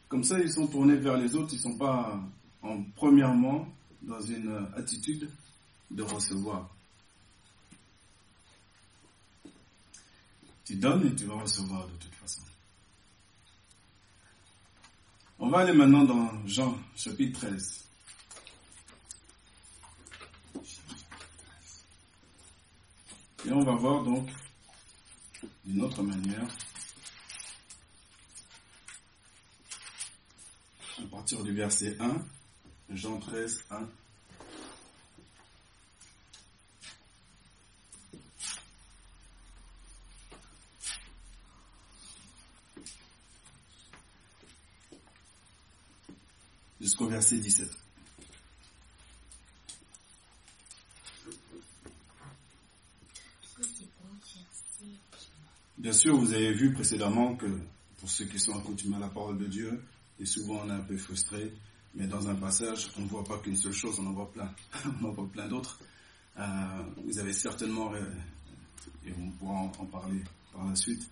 Comme 0.09 0.25
ça, 0.25 0.39
ils 0.39 0.51
sont 0.53 0.67
tournés 0.67 0.97
vers 0.97 1.17
les 1.17 1.35
autres, 1.35 1.53
ils 1.53 1.57
ne 1.57 1.63
sont 1.63 1.77
pas, 1.79 2.21
en, 2.63 2.83
premièrement, 2.95 3.69
dans 4.03 4.21
une 4.21 4.67
attitude 4.77 5.29
de 5.91 6.03
recevoir. 6.03 6.74
Tu 10.65 10.77
donnes 10.77 11.07
et 11.07 11.15
tu 11.15 11.27
vas 11.27 11.35
recevoir 11.35 11.87
de 11.87 11.93
toute 11.97 12.15
façon. 12.15 12.43
On 15.39 15.49
va 15.49 15.59
aller 15.59 15.73
maintenant 15.73 16.05
dans 16.05 16.47
Jean 16.47 16.79
chapitre 16.97 17.41
13. 17.41 17.85
Et 23.47 23.53
on 23.53 23.63
va 23.63 23.73
voir 23.73 24.03
donc 24.03 24.27
d'une 25.67 25.83
autre 25.83 26.03
manière 26.03 26.49
à 30.99 31.07
partir 31.11 31.43
du 31.43 31.53
verset 31.53 31.97
1, 32.01 32.17
Jean 32.91 33.19
13, 33.19 33.65
1. 33.71 33.89
Jusqu'au 46.81 47.04
verset 47.15 47.39
17. 47.39 47.69
Bien 55.79 55.93
sûr, 55.93 56.17
vous 56.19 56.33
avez 56.33 56.53
vu 56.53 56.73
précédemment 56.73 57.37
que 57.37 57.47
pour 57.99 58.11
ceux 58.11 58.25
qui 58.25 58.41
sont 58.41 58.57
accoutumés 58.59 58.97
à 58.97 59.01
la 59.01 59.09
parole 59.09 59.39
de 59.39 59.47
Dieu, 59.47 59.81
et 60.19 60.27
souvent 60.27 60.63
on 60.65 60.69
est 60.71 60.73
un 60.73 60.81
peu 60.81 60.97
frustré, 60.97 61.53
mais 61.95 62.09
dans 62.09 62.29
un 62.29 62.35
passage, 62.35 62.91
on 62.99 63.03
ne 63.03 63.07
voit 63.07 63.23
pas 63.23 63.39
qu'une 63.39 63.57
seule 63.57 63.73
chose, 63.73 64.01
on 64.01 64.07
en 64.07 64.13
voit 64.13 64.33
plein. 64.33 64.53
on 65.01 65.05
en 65.07 65.13
voit 65.13 65.29
plein 65.29 65.47
d'autres. 65.47 65.79
Euh, 66.39 66.83
vous 67.05 67.19
avez 67.21 67.33
certainement, 67.33 67.93
euh, 67.95 68.03
et 69.07 69.13
on 69.17 69.31
pourra 69.31 69.61
en, 69.61 69.69
parler 69.69 70.21
par 70.53 70.67
la 70.69 70.75
suite, 70.75 71.09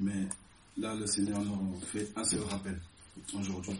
mais 0.00 0.28
là 0.76 0.94
le 0.94 1.06
Seigneur 1.08 1.40
nous 1.42 1.80
fait 1.80 2.08
un 2.14 2.22
seul 2.22 2.42
rappel 2.42 2.78
aujourd'hui. 3.34 3.76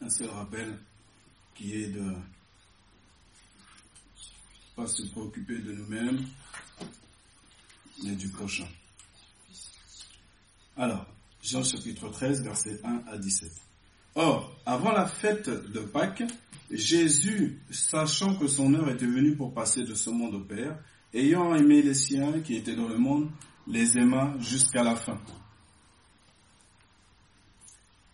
Un 0.00 0.10
seul 0.10 0.30
rappel 0.30 0.78
qui 1.54 1.74
est 1.74 1.88
de 1.88 2.14
pas 4.76 4.86
se 4.86 5.02
préoccuper 5.06 5.58
de 5.58 5.72
nous-mêmes, 5.72 6.24
mais 8.04 8.14
du 8.14 8.28
prochain. 8.28 8.68
Alors, 10.76 11.04
Jean 11.42 11.64
chapitre 11.64 12.08
13, 12.08 12.44
versets 12.44 12.80
1 12.84 13.02
à 13.10 13.18
17. 13.18 13.50
Or, 14.14 14.56
avant 14.64 14.92
la 14.92 15.06
fête 15.06 15.50
de 15.50 15.80
Pâques, 15.80 16.22
Jésus, 16.70 17.60
sachant 17.70 18.36
que 18.36 18.46
son 18.46 18.72
heure 18.74 18.88
était 18.88 19.06
venue 19.06 19.34
pour 19.34 19.52
passer 19.52 19.82
de 19.82 19.94
ce 19.94 20.10
monde 20.10 20.34
au 20.34 20.40
Père, 20.40 20.78
ayant 21.12 21.54
aimé 21.56 21.82
les 21.82 21.94
siens 21.94 22.40
qui 22.40 22.54
étaient 22.54 22.76
dans 22.76 22.88
le 22.88 22.98
monde, 22.98 23.30
les 23.66 23.98
aima 23.98 24.34
jusqu'à 24.38 24.84
la 24.84 24.94
fin. 24.94 25.20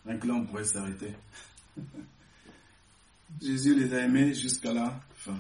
Donc 0.07 0.25
là, 0.25 0.35
on 0.35 0.47
pourrait 0.47 0.65
s'arrêter. 0.65 1.13
Jésus 3.43 3.75
les 3.75 3.93
a 3.95 4.05
aimés 4.05 4.35
jusqu'à 4.35 4.73
la 4.73 5.01
fin. 5.15 5.39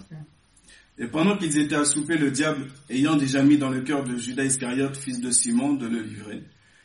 Et 0.99 1.07
pendant 1.07 1.37
qu'ils 1.37 1.59
étaient 1.59 1.75
à 1.75 1.85
souper, 1.85 2.17
le 2.17 2.31
diable, 2.31 2.69
ayant 2.89 3.17
déjà 3.17 3.43
mis 3.43 3.59
dans 3.59 3.71
le 3.71 3.81
cœur 3.81 4.05
de 4.05 4.17
Judas 4.17 4.45
Iscariote, 4.45 4.97
fils 4.97 5.21
de 5.21 5.31
Simon, 5.31 5.75
de 5.75 5.87
le 5.87 6.03
livrer, 6.03 6.43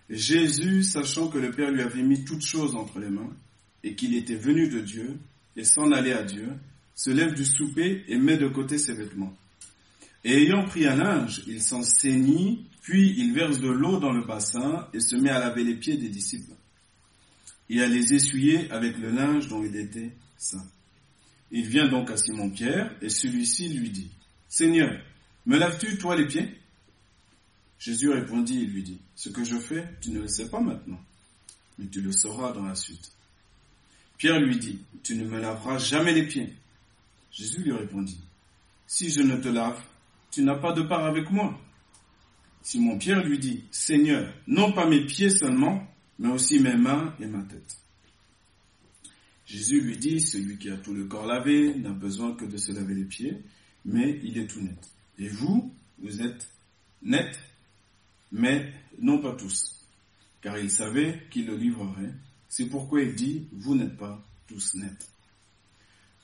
Jésus, 0.09 0.83
sachant 0.83 1.27
que 1.27 1.37
le 1.37 1.51
Père 1.51 1.71
lui 1.71 1.81
avait 1.81 2.01
mis 2.01 2.23
toutes 2.23 2.41
choses 2.41 2.75
entre 2.75 2.99
les 2.99 3.09
mains, 3.09 3.29
et 3.83 3.95
qu'il 3.95 4.15
était 4.15 4.35
venu 4.35 4.67
de 4.69 4.79
Dieu, 4.79 5.17
et 5.55 5.63
s'en 5.63 5.91
allait 5.91 6.13
à 6.13 6.23
Dieu, 6.23 6.49
se 6.95 7.11
lève 7.11 7.33
du 7.33 7.45
souper 7.45 8.03
et 8.07 8.17
met 8.17 8.37
de 8.37 8.47
côté 8.47 8.77
ses 8.77 8.93
vêtements. 8.93 9.35
Et 10.23 10.43
ayant 10.43 10.65
pris 10.65 10.85
un 10.85 10.95
linge, 10.95 11.43
il 11.47 11.61
s'en 11.61 11.83
saignit, 11.83 12.65
puis 12.81 13.13
il 13.17 13.33
verse 13.33 13.59
de 13.59 13.69
l'eau 13.69 13.99
dans 13.99 14.11
le 14.11 14.25
bassin 14.25 14.87
et 14.93 14.99
se 14.99 15.15
met 15.15 15.29
à 15.29 15.39
laver 15.39 15.63
les 15.63 15.75
pieds 15.75 15.97
des 15.97 16.09
disciples, 16.09 16.51
et 17.69 17.81
à 17.81 17.87
les 17.87 18.13
essuyer 18.13 18.69
avec 18.71 18.97
le 18.97 19.11
linge 19.11 19.47
dont 19.47 19.63
il 19.63 19.75
était 19.75 20.11
saint. 20.37 20.65
Il 21.51 21.67
vient 21.67 21.87
donc 21.87 22.09
à 22.11 22.17
Simon-Pierre, 22.17 22.95
et 23.01 23.09
celui-ci 23.09 23.69
lui 23.69 23.89
dit, 23.89 24.09
Seigneur, 24.47 24.99
me 25.45 25.57
laves-tu, 25.57 25.97
toi, 25.97 26.15
les 26.15 26.27
pieds? 26.27 26.59
Jésus 27.79 28.09
répondit 28.09 28.63
et 28.63 28.65
lui 28.65 28.83
dit, 28.83 28.99
Ce 29.15 29.29
que 29.29 29.43
je 29.43 29.57
fais, 29.57 29.87
tu 30.01 30.11
ne 30.11 30.21
le 30.21 30.27
sais 30.27 30.49
pas 30.49 30.59
maintenant, 30.59 30.99
mais 31.77 31.87
tu 31.87 32.01
le 32.01 32.11
sauras 32.11 32.51
dans 32.51 32.65
la 32.65 32.75
suite. 32.75 33.11
Pierre 34.17 34.39
lui 34.39 34.57
dit, 34.57 34.79
Tu 35.01 35.15
ne 35.15 35.25
me 35.25 35.39
laveras 35.39 35.77
jamais 35.77 36.13
les 36.13 36.27
pieds. 36.27 36.53
Jésus 37.31 37.61
lui 37.61 37.71
répondit, 37.71 38.19
Si 38.85 39.09
je 39.09 39.21
ne 39.21 39.37
te 39.37 39.47
lave, 39.47 39.81
tu 40.31 40.43
n'as 40.43 40.57
pas 40.57 40.73
de 40.73 40.81
part 40.81 41.05
avec 41.05 41.31
moi. 41.31 41.59
Simon-Pierre 42.61 43.23
lui 43.23 43.39
dit, 43.39 43.63
Seigneur, 43.71 44.31
non 44.47 44.71
pas 44.73 44.87
mes 44.87 45.05
pieds 45.05 45.29
seulement, 45.29 45.87
mais 46.19 46.29
aussi 46.29 46.59
mes 46.59 46.75
mains 46.75 47.15
et 47.19 47.25
ma 47.25 47.41
tête. 47.43 47.77
Jésus 49.45 49.81
lui 49.81 49.97
dit, 49.97 50.19
celui 50.19 50.57
qui 50.57 50.69
a 50.69 50.77
tout 50.77 50.93
le 50.93 51.05
corps 51.05 51.25
lavé 51.25 51.73
n'a 51.73 51.91
besoin 51.91 52.35
que 52.35 52.45
de 52.45 52.57
se 52.57 52.71
laver 52.71 52.93
les 52.93 53.05
pieds, 53.05 53.41
mais 53.85 54.19
il 54.23 54.37
est 54.37 54.45
tout 54.45 54.61
net. 54.61 54.77
Et 55.17 55.27
vous, 55.27 55.73
vous 55.97 56.21
êtes 56.21 56.47
net, 57.01 57.39
mais 58.31 58.71
non 58.99 59.19
pas 59.19 59.33
tous, 59.33 59.87
car 60.41 60.59
il 60.59 60.69
savait 60.69 61.23
qu'il 61.31 61.47
le 61.47 61.55
livrerait. 61.55 62.13
C'est 62.47 62.67
pourquoi 62.67 63.01
il 63.01 63.15
dit, 63.15 63.47
vous 63.53 63.75
n'êtes 63.75 63.97
pas 63.97 64.23
tous 64.47 64.75
nets. 64.75 65.09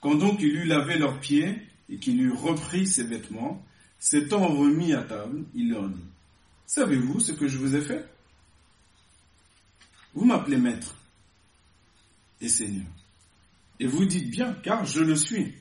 Quand 0.01 0.15
donc 0.15 0.41
il 0.41 0.55
eut 0.55 0.65
lavé 0.65 0.99
leurs 0.99 1.19
pieds 1.19 1.61
et 1.89 1.97
qu'il 1.97 2.21
eut 2.21 2.31
repris 2.31 2.85
ses 2.85 3.05
vêtements, 3.05 3.65
s'étant 3.97 4.47
remis 4.47 4.93
à 4.93 5.01
table, 5.01 5.45
il 5.55 5.69
leur 5.69 5.89
dit, 5.89 6.03
savez-vous 6.67 7.19
ce 7.19 7.31
que 7.31 7.47
je 7.47 7.57
vous 7.57 7.75
ai 7.75 7.81
fait? 7.81 8.05
Vous 10.15 10.25
m'appelez 10.25 10.57
maître 10.57 10.95
et 12.41 12.49
seigneur. 12.49 12.87
Et 13.79 13.87
vous 13.87 14.05
dites 14.05 14.29
bien, 14.29 14.53
car 14.63 14.85
je 14.85 15.01
le 15.01 15.15
suis. 15.15 15.53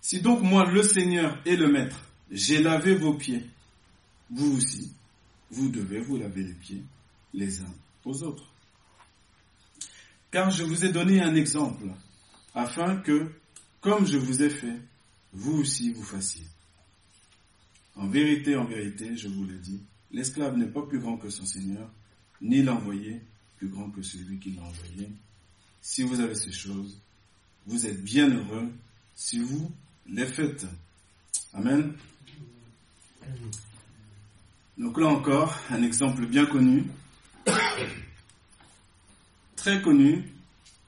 Si 0.00 0.20
donc 0.20 0.42
moi, 0.42 0.64
le 0.70 0.82
Seigneur 0.82 1.38
et 1.44 1.56
le 1.56 1.68
Maître, 1.68 2.00
j'ai 2.30 2.62
lavé 2.62 2.94
vos 2.94 3.14
pieds, 3.14 3.44
vous 4.30 4.56
aussi, 4.56 4.92
vous 5.50 5.68
devez 5.68 6.00
vous 6.00 6.16
laver 6.16 6.42
les 6.42 6.54
pieds 6.54 6.82
les 7.34 7.60
uns 7.60 7.74
aux 8.04 8.22
autres. 8.22 8.50
Car 10.30 10.50
je 10.50 10.64
vous 10.64 10.84
ai 10.84 10.90
donné 10.90 11.20
un 11.20 11.34
exemple, 11.34 11.88
afin 12.54 12.96
que, 12.96 13.30
comme 13.80 14.06
je 14.06 14.18
vous 14.18 14.42
ai 14.42 14.50
fait, 14.50 14.80
vous 15.32 15.58
aussi 15.58 15.92
vous 15.92 16.02
fassiez. 16.02 16.46
En 17.96 18.06
vérité, 18.06 18.56
en 18.56 18.64
vérité, 18.64 19.16
je 19.16 19.28
vous 19.28 19.44
le 19.44 19.56
dis, 19.58 19.80
l'esclave 20.10 20.56
n'est 20.56 20.66
pas 20.66 20.82
plus 20.82 21.00
grand 21.00 21.16
que 21.16 21.30
son 21.30 21.46
Seigneur, 21.46 21.90
ni 22.40 22.62
l'envoyé 22.62 23.20
plus 23.56 23.68
grand 23.68 23.90
que 23.90 24.02
celui 24.02 24.38
qui 24.38 24.52
l'a 24.52 24.62
envoyé. 24.62 25.10
Si 25.80 26.02
vous 26.02 26.20
avez 26.20 26.34
ces 26.34 26.52
choses, 26.52 27.00
vous 27.66 27.86
êtes 27.86 28.02
bien 28.02 28.28
heureux 28.30 28.70
si 29.14 29.40
vous 29.40 29.70
les 30.06 30.26
faites. 30.26 30.66
Amen. 31.52 31.92
Donc 34.78 34.98
là 34.98 35.08
encore, 35.08 35.58
un 35.70 35.82
exemple 35.82 36.24
bien 36.26 36.46
connu, 36.46 36.84
très 39.56 39.82
connu, 39.82 40.24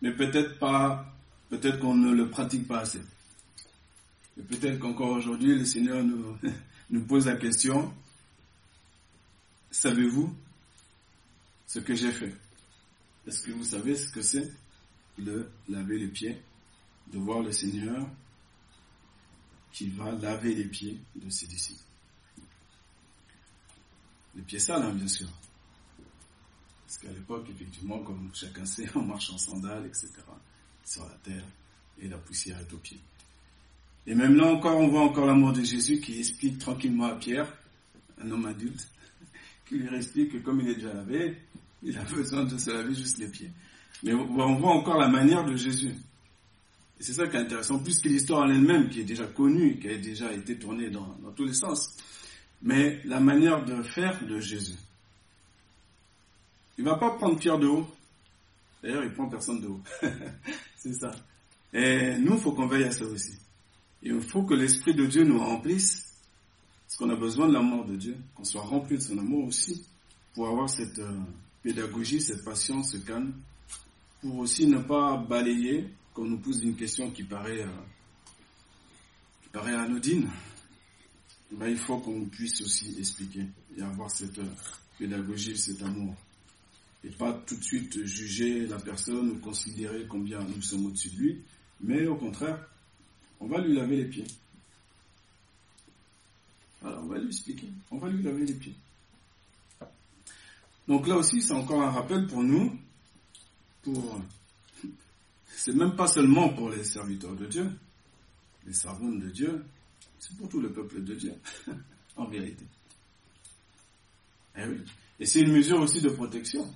mais 0.01 0.13
peut-être 0.13 0.59
pas, 0.59 1.13
peut-être 1.49 1.81
qu'on 1.81 1.97
ne 1.97 2.13
le 2.13 2.31
pratique 2.31 2.69
pas 2.69 2.81
assez. 2.81 3.01
Et 4.39 4.43
peut-être 4.43 4.79
qu'encore 4.79 5.11
aujourd'hui, 5.11 5.59
le 5.59 5.65
Seigneur 5.65 6.05
nous, 6.05 6.37
nous 6.91 7.01
pose 7.03 7.27
la 7.27 7.37
question, 7.37 7.93
savez-vous 9.71 10.35
ce 11.67 11.79
que 11.79 11.95
j'ai 11.95 12.13
fait? 12.13 12.35
Est-ce 13.27 13.43
que 13.43 13.53
vous 13.53 13.65
savez 13.65 13.97
ce 13.97 14.11
que 14.11 14.23
c'est 14.23 14.51
de 15.19 15.49
laver 15.69 15.99
les 15.99 16.09
pieds, 16.09 16.41
de 17.13 17.19
voir 17.19 17.41
le 17.41 17.53
Seigneur 17.53 18.09
qui 19.73 19.89
va 19.91 20.11
laver 20.13 20.55
les 20.55 20.65
pieds 20.65 20.99
de 21.17 21.31
ses 21.31 21.47
disciples? 21.47 21.83
Les 24.35 24.43
pieds 24.43 24.59
sales, 24.59 24.83
hein, 24.83 24.93
bien 24.93 25.09
sûr. 25.09 25.29
Parce 26.87 26.99
qu'à 26.99 27.13
l'époque, 27.13 27.47
effectivement, 27.51 27.99
comme 28.01 28.31
chacun 28.35 28.65
sait, 28.65 28.89
on 28.95 29.03
marche 29.03 29.31
en 29.31 29.39
sandales, 29.39 29.87
etc. 29.87 30.09
Sur 30.85 31.05
la 31.05 31.15
terre, 31.23 31.45
et 32.01 32.09
la 32.09 32.19
poussière 32.19 32.59
est 32.59 32.73
aux 32.73 32.79
pieds. 32.79 33.01
Et 34.07 34.15
même 34.15 34.35
là 34.35 34.47
encore, 34.47 34.77
on 34.77 34.89
voit 34.89 35.03
encore 35.03 35.27
l'amour 35.27 35.53
de 35.53 35.63
Jésus 35.63 36.01
qui 36.01 36.19
explique 36.19 36.59
tranquillement 36.59 37.07
à 37.07 37.15
Pierre, 37.17 37.53
un 38.19 38.31
homme 38.31 38.47
adulte, 38.47 38.89
qui 39.71 39.79
lui 39.79 39.97
explique 39.97 40.33
que 40.33 40.39
comme 40.39 40.61
il 40.61 40.69
est 40.69 40.75
déjà 40.75 40.93
lavé, 40.93 41.37
il 41.85 41.97
a 41.97 42.03
besoin 42.15 42.45
de 42.45 42.59
se 42.59 42.71
laver 42.71 42.93
juste 42.93 43.19
les 43.19 43.29
pieds. 43.29 43.53
Mais 44.03 44.13
on 44.13 44.27
voit 44.57 44.73
encore 44.73 44.99
la 44.99 45.09
manière 45.09 45.45
de 45.45 45.57
Jésus. 45.57 45.95
Et 46.99 47.03
c'est 47.05 47.13
ça 47.13 47.29
qui 47.29 47.37
est 47.37 47.41
intéressant, 47.41 47.79
plus 47.79 48.01
que 48.01 48.09
l'histoire 48.09 48.43
en 48.45 48.51
elle-même, 48.51 48.89
qui 48.89 49.01
est 49.01 49.05
déjà 49.05 49.27
connue, 49.27 49.79
qui 49.79 49.89
a 49.89 49.97
déjà 49.97 50.33
été 50.33 50.59
tournée 50.59 50.91
dans, 50.91 51.17
dans 51.23 51.31
tous 51.31 51.45
les 51.45 51.55
sens, 51.55 51.97
mais 52.63 53.01
la 53.05 53.21
manière 53.21 53.65
de 53.65 53.83
faire 53.83 54.27
de 54.27 54.41
Jésus. 54.41 54.77
Il 56.77 56.85
ne 56.85 56.91
va 56.91 56.97
pas 56.97 57.11
prendre 57.11 57.39
Pierre 57.39 57.59
de 57.59 57.69
haut. 57.69 57.87
D'ailleurs, 58.83 59.05
il 59.05 59.13
prend 59.13 59.29
personne 59.29 59.61
de 59.61 59.69
haut. 59.69 59.81
c'est 60.77 60.95
ça. 60.95 61.13
Et 61.73 62.17
nous, 62.19 62.35
il 62.35 62.41
faut 62.41 62.53
qu'on 62.53 62.67
veille 62.67 62.85
à 62.85 62.91
ça 62.91 63.05
aussi. 63.05 63.39
Il 64.03 64.21
faut 64.21 64.43
que 64.43 64.55
l'Esprit 64.55 64.95
de 64.95 65.07
Dieu 65.07 65.25
nous 65.25 65.39
remplisse, 65.39 66.10
qu'on 67.01 67.09
a 67.09 67.17
besoin 67.17 67.49
de 67.49 67.55
l'amour 67.55 67.87
de 67.87 67.97
Dieu, 67.97 68.15
qu'on 68.35 68.45
soit 68.45 68.61
rempli 68.61 68.99
de 68.99 69.03
son 69.03 69.17
amour 69.17 69.47
aussi, 69.47 69.87
pour 70.35 70.49
avoir 70.49 70.69
cette 70.69 70.99
euh, 70.99 71.19
pédagogie, 71.63 72.21
cette 72.21 72.45
patience, 72.45 72.93
ce 72.93 72.99
calme, 72.99 73.33
pour 74.21 74.37
aussi 74.41 74.67
ne 74.67 74.77
pas 74.77 75.17
balayer 75.17 75.89
quand 76.13 76.25
on 76.25 76.27
nous 76.27 76.39
pose 76.39 76.63
une 76.63 76.77
question 76.77 77.11
qui 77.11 77.23
paraît, 77.23 77.65
euh, 79.55 79.79
anodine. 79.79 80.29
Ben, 81.53 81.69
il 81.69 81.79
faut 81.79 81.97
qu'on 81.97 82.27
puisse 82.27 82.61
aussi 82.61 82.95
expliquer 82.99 83.47
et 83.79 83.83
avoir 83.83 84.11
cette 84.11 84.39
euh, 84.39 84.55
pédagogie, 84.99 85.57
cet 85.57 85.83
amour. 85.83 86.15
Et 87.03 87.09
pas 87.09 87.33
tout 87.47 87.57
de 87.57 87.65
suite 87.65 88.05
juger 88.05 88.67
la 88.67 88.79
personne 88.79 89.31
ou 89.31 89.39
considérer 89.39 90.05
combien 90.07 90.41
nous 90.41 90.61
sommes 90.61 90.85
au-dessus 90.85 91.09
de 91.09 91.17
lui, 91.17 91.43
mais 91.81 92.07
au 92.07 92.17
contraire, 92.17 92.63
on 93.41 93.47
va 93.47 93.59
lui 93.59 93.75
laver 93.75 93.97
les 93.97 94.05
pieds. 94.05 94.27
Voilà, 96.81 96.99
on 97.01 97.07
va 97.07 97.19
lui 97.19 97.29
expliquer. 97.29 97.69
On 97.91 97.99
va 97.99 98.09
lui 98.09 98.23
laver 98.23 98.47
les 98.47 98.55
pieds. 98.55 98.75
Donc 100.89 101.07
là 101.07 101.17
aussi, 101.17 101.41
c'est 101.43 101.53
encore 101.53 101.83
un 101.83 101.91
rappel 101.91 102.27
pour 102.27 102.43
nous, 102.43 102.77
pour, 103.83 104.21
c'est 105.47 105.75
même 105.75 105.95
pas 105.95 106.09
seulement 106.09 106.49
pour 106.49 106.71
les 106.71 106.83
serviteurs 106.85 107.37
de 107.37 107.47
Dieu, 107.47 107.71
les 108.67 108.73
servantes 108.73 109.21
de 109.21 109.31
Dieu, 109.31 109.65
c'est 110.19 110.37
pour 110.37 110.49
tout 110.49 110.61
le 110.61 110.73
peuple 110.73 111.03
de 111.05 111.15
Dieu, 111.15 111.35
en 112.17 112.25
vérité. 112.27 112.65
Et, 114.57 114.63
eh 114.63 114.67
oui. 114.67 114.79
Et 115.21 115.27
c'est 115.27 115.41
une 115.43 115.53
mesure 115.53 115.81
aussi 115.81 116.01
de 116.01 116.09
protection. 116.09 116.67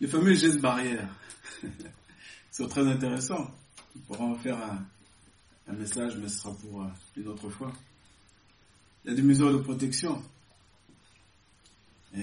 Les 0.00 0.06
fameux 0.06 0.34
gestes 0.34 0.60
barrières 0.60 1.08
sont 2.52 2.68
très 2.68 2.86
intéressants. 2.86 3.50
On 3.96 3.98
pourra 4.00 4.24
en 4.24 4.34
faire 4.34 4.58
un, 4.62 5.72
message, 5.72 6.16
mais 6.18 6.28
ce 6.28 6.40
sera 6.40 6.54
pour 6.54 6.82
euh, 6.82 6.88
une 7.16 7.28
autre 7.28 7.48
fois. 7.48 7.72
Il 9.04 9.10
y 9.10 9.12
a 9.12 9.16
des 9.16 9.22
mesures 9.22 9.52
de 9.52 9.58
protection. 9.58 10.22
Et 12.14 12.20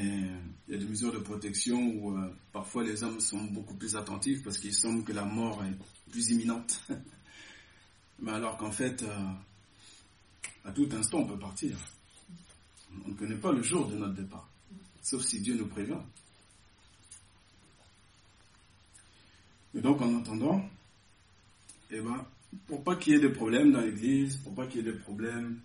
il 0.68 0.74
y 0.74 0.76
a 0.76 0.78
des 0.78 0.86
mesures 0.86 1.12
de 1.12 1.18
protection 1.20 1.78
où 1.78 2.16
euh, 2.16 2.32
parfois 2.54 2.84
les 2.84 3.04
hommes 3.04 3.20
sont 3.20 3.44
beaucoup 3.46 3.74
plus 3.74 3.96
attentifs 3.96 4.44
parce 4.44 4.60
qu'il 4.60 4.74
semble 4.74 5.04
que 5.04 5.12
la 5.12 5.26
mort 5.26 5.64
est 5.66 6.12
plus 6.12 6.30
imminente. 6.30 6.82
Mais 8.20 8.32
alors 8.32 8.58
qu'en 8.58 8.72
fait, 8.72 9.04
euh, 9.04 9.30
à 10.64 10.72
tout 10.72 10.88
instant, 10.94 11.20
on 11.20 11.26
peut 11.26 11.40
partir. 11.40 11.78
On 13.06 13.10
ne 13.10 13.14
connaît 13.14 13.36
pas 13.36 13.52
le 13.52 13.62
jour 13.62 13.88
de 13.88 13.96
notre 13.96 14.14
départ, 14.14 14.48
sauf 15.02 15.24
si 15.24 15.42
Dieu 15.42 15.56
nous 15.56 15.68
prévient. 15.68 16.02
Et 19.76 19.82
donc, 19.82 20.02
en 20.02 20.20
attendant, 20.20 20.68
eh 21.92 22.02
ben, 22.02 22.26
pour 22.68 22.84
pas 22.84 22.96
qu'il 22.96 23.14
y 23.14 23.16
ait 23.16 23.20
des 23.20 23.30
problèmes 23.30 23.72
dans 23.72 23.82
l'église, 23.82 24.38
pour 24.38 24.56
pas 24.56 24.66
qu'il 24.66 24.78
y 24.86 24.88
ait 24.88 24.92
des 24.92 24.98
problèmes 24.98 25.60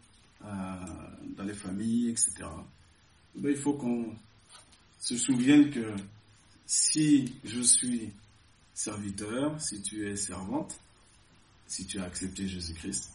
dans 1.37 1.44
les 1.44 1.54
familles, 1.54 2.11
etc., 2.11 2.44
il 3.42 3.57
faut 3.57 3.74
qu'on 3.74 4.14
se 4.98 5.16
souvienne 5.16 5.70
que 5.70 5.94
si 6.66 7.35
je 7.44 7.61
suis 7.61 8.11
serviteur, 8.72 9.61
si 9.61 9.83
tu 9.83 10.09
es 10.09 10.16
servante, 10.16 10.78
si 11.66 11.87
tu 11.87 11.98
as 11.98 12.04
accepté 12.04 12.46
Jésus-Christ, 12.46 13.11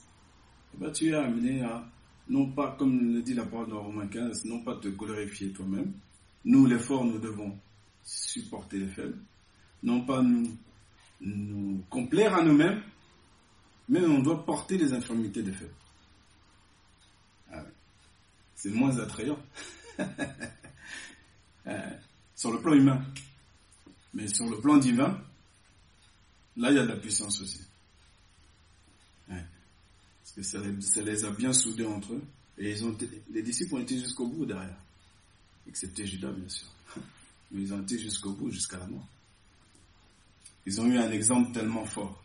eh 0.73 0.77
ben, 0.77 0.91
tu 0.91 1.09
es 1.09 1.15
amené 1.15 1.61
à, 1.61 1.87
non 2.27 2.51
pas, 2.51 2.75
comme 2.77 3.13
le 3.13 3.21
dit 3.21 3.33
la 3.33 3.45
parole 3.45 3.69
dans 3.69 3.81
Romains 3.83 4.07
15, 4.07 4.45
non 4.45 4.61
pas 4.61 4.75
te 4.75 4.87
glorifier 4.87 5.49
toi-même. 5.49 5.91
Nous, 6.45 6.65
les 6.65 6.79
forts, 6.79 7.05
nous 7.05 7.19
devons 7.19 7.57
supporter 8.03 8.79
les 8.79 8.87
faibles. 8.87 9.17
Non 9.83 10.01
pas 10.01 10.21
nous, 10.21 10.49
nous 11.21 11.83
complaire 11.89 12.35
à 12.35 12.43
nous-mêmes, 12.43 12.81
mais 13.87 14.01
on 14.01 14.19
doit 14.19 14.45
porter 14.45 14.77
les 14.77 14.93
infirmités 14.93 15.41
des 15.41 15.51
faibles. 15.51 15.73
C'est 18.59 18.71
moins 18.71 18.97
attrayant. 18.99 19.39
Euh, 21.67 21.89
sur 22.35 22.51
le 22.51 22.61
plan 22.61 22.73
humain. 22.73 23.05
Mais 24.13 24.27
sur 24.29 24.49
le 24.49 24.59
plan 24.59 24.77
divin, 24.77 25.21
là, 26.55 26.71
il 26.71 26.77
y 26.77 26.79
a 26.79 26.83
de 26.83 26.87
la 26.87 26.95
puissance 26.95 27.41
aussi. 27.41 27.59
Parce 29.27 30.31
que 30.35 30.41
ça 30.41 31.01
les, 31.01 31.25
a 31.25 31.31
bien 31.31 31.53
soudés 31.53 31.85
entre 31.85 32.13
eux. 32.13 32.23
Et 32.57 32.71
ils 32.71 32.85
ont 32.85 32.97
les 33.29 33.43
disciples 33.43 33.75
ont 33.75 33.79
été 33.79 33.99
jusqu'au 33.99 34.25
bout 34.27 34.45
derrière. 34.45 34.79
Excepté 35.67 36.07
Judas, 36.07 36.31
bien 36.31 36.49
sûr. 36.49 36.69
Mais 37.51 37.61
ils 37.61 37.73
ont 37.73 37.81
été 37.81 37.99
jusqu'au 37.99 38.31
bout, 38.31 38.49
jusqu'à 38.49 38.77
la 38.77 38.87
mort. 38.87 39.05
Ils 40.65 40.81
ont 40.81 40.87
eu 40.87 40.97
un 40.97 41.11
exemple 41.11 41.51
tellement 41.51 41.85
fort. 41.85 42.23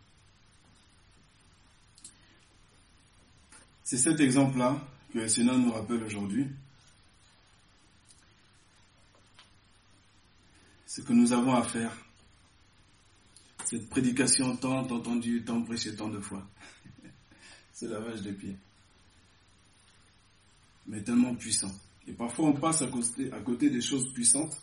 C'est 3.82 3.98
cet 3.98 4.20
exemple-là 4.20 4.80
que 5.14 5.20
le 5.20 5.28
Seigneur 5.28 5.56
nous 5.56 5.72
rappelle 5.72 6.02
aujourd'hui. 6.02 6.48
Ce 10.86 11.00
que 11.02 11.12
nous 11.12 11.32
avons 11.32 11.54
à 11.54 11.62
faire. 11.62 11.96
Cette 13.64 13.88
prédication 13.88 14.56
tant 14.56 14.80
entendue, 14.80 15.44
tant 15.44 15.62
prêchée 15.62 15.94
tant 15.94 16.08
de 16.08 16.18
fois. 16.18 16.44
C'est 17.72 17.86
lavage 17.86 18.22
des 18.22 18.32
pieds. 18.32 18.56
Mais 20.88 21.00
tellement 21.02 21.34
puissant. 21.36 21.72
Et 22.08 22.12
parfois 22.12 22.46
on 22.48 22.52
passe 22.54 22.82
à 22.82 22.88
côté, 22.88 23.70
des 23.70 23.80
choses 23.80 24.12
puissantes 24.12 24.60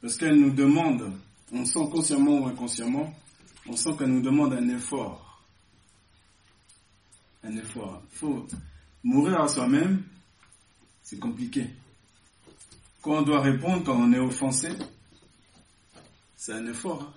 parce 0.00 0.16
qu'elles 0.16 0.40
nous 0.40 0.50
demandent, 0.52 1.12
on 1.52 1.64
sent 1.64 1.88
consciemment 1.92 2.40
ou 2.40 2.46
inconsciemment, 2.46 3.14
on 3.66 3.76
sent 3.76 3.90
qu'elles 3.98 4.10
nous 4.10 4.22
demandent 4.22 4.54
un 4.54 4.68
effort 4.70 5.32
un 7.44 7.56
effort. 7.56 8.02
Faut 8.10 8.46
mourir 9.04 9.40
à 9.40 9.48
soi-même, 9.48 10.02
c'est 11.02 11.18
compliqué. 11.18 11.68
Quand 13.00 13.18
on 13.18 13.22
doit 13.22 13.40
répondre, 13.40 13.82
quand 13.84 13.96
on 13.96 14.12
est 14.12 14.18
offensé, 14.18 14.70
c'est 16.36 16.52
un 16.52 16.66
effort. 16.66 17.02
Hein. 17.02 17.14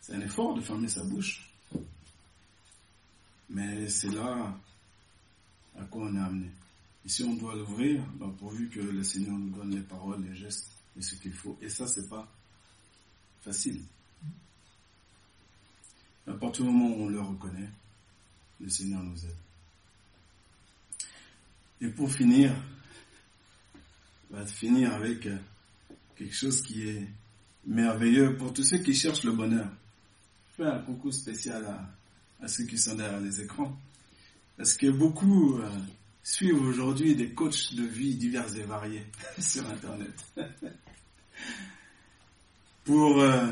C'est 0.00 0.14
un 0.14 0.20
effort 0.20 0.54
de 0.54 0.60
fermer 0.60 0.88
sa 0.88 1.02
bouche. 1.02 1.50
Mais 3.48 3.88
c'est 3.88 4.10
là 4.10 4.56
à 5.78 5.84
quoi 5.84 6.04
on 6.04 6.14
est 6.14 6.20
amené. 6.20 6.50
Si 7.06 7.22
on 7.22 7.34
doit 7.34 7.54
l'ouvrir, 7.54 8.02
ben 8.14 8.30
pourvu 8.30 8.68
que 8.68 8.80
le 8.80 9.02
Seigneur 9.02 9.36
nous 9.36 9.50
donne 9.50 9.74
les 9.74 9.82
paroles, 9.82 10.22
les 10.24 10.34
gestes 10.34 10.70
et 10.96 11.02
ce 11.02 11.16
qu'il 11.16 11.32
faut. 11.32 11.58
Et 11.60 11.68
ça, 11.68 11.86
c'est 11.86 12.08
pas 12.08 12.26
facile. 13.42 13.82
À 16.26 16.32
partir 16.32 16.64
du 16.64 16.70
moment 16.70 16.96
où 16.96 17.02
on 17.02 17.08
le 17.08 17.20
reconnaît, 17.20 17.68
le 18.60 18.70
Seigneur 18.70 19.02
nous 19.02 19.24
aide. 19.24 19.43
Et 21.80 21.88
pour 21.88 22.10
finir, 22.10 22.54
on 24.30 24.36
va 24.36 24.46
finir 24.46 24.94
avec 24.94 25.26
euh, 25.26 25.36
quelque 26.16 26.34
chose 26.34 26.62
qui 26.62 26.88
est 26.88 27.06
merveilleux 27.66 28.36
pour 28.36 28.52
tous 28.52 28.64
ceux 28.64 28.78
qui 28.78 28.94
cherchent 28.94 29.24
le 29.24 29.32
bonheur. 29.32 29.68
Je 30.50 30.62
fais 30.62 30.70
un 30.70 30.78
coucou 30.80 31.10
spécial 31.10 31.64
à, 32.40 32.48
ceux 32.48 32.64
qui 32.64 32.78
sont 32.78 32.94
derrière 32.94 33.20
les 33.20 33.40
écrans. 33.40 33.76
Parce 34.56 34.74
que 34.74 34.88
beaucoup 34.90 35.58
euh, 35.58 35.68
suivent 36.22 36.62
aujourd'hui 36.62 37.16
des 37.16 37.30
coachs 37.30 37.74
de 37.74 37.84
vie 37.84 38.14
divers 38.14 38.56
et 38.56 38.62
variés 38.62 39.06
sur 39.38 39.68
Internet. 39.68 40.24
pour 42.84 43.20
euh, 43.20 43.50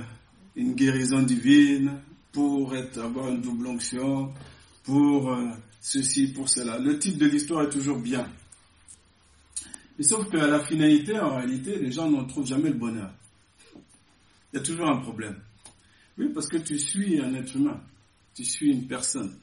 une 0.55 0.75
guérison 0.75 1.23
divine, 1.23 2.01
pour 2.31 2.75
être, 2.77 2.99
avoir 2.99 3.29
une 3.29 3.41
double 3.41 3.67
onction, 3.67 4.33
pour 4.85 5.37
ceci, 5.83 6.29
pour 6.29 6.49
cela. 6.49 6.79
Le 6.79 6.99
titre 6.99 7.19
de 7.19 7.27
l'histoire 7.27 7.65
est 7.65 7.71
toujours 7.71 7.99
bien. 7.99 8.27
Mais 9.99 10.05
sauf 10.05 10.31
qu'à 10.31 10.47
la 10.47 10.65
finalité, 10.65 11.19
en 11.19 11.37
réalité, 11.37 11.79
les 11.79 11.93
gens 11.93 12.11
n'en 12.11 12.25
trouvent 12.25 12.47
jamais 12.47 12.71
le 12.71 12.77
bonheur. 12.77 13.13
Il 14.53 14.57
y 14.57 14.59
a 14.59 14.63
toujours 14.63 14.89
un 14.89 15.01
problème. 15.01 15.39
Oui, 16.17 16.29
parce 16.33 16.47
que 16.47 16.59
tu 16.59 16.79
suis 16.79 17.21
un 17.21 17.35
être 17.35 17.57
humain. 17.57 17.81
Tu 18.35 18.45
suis 18.45 18.71
une 18.71 18.87
personne. 18.87 19.37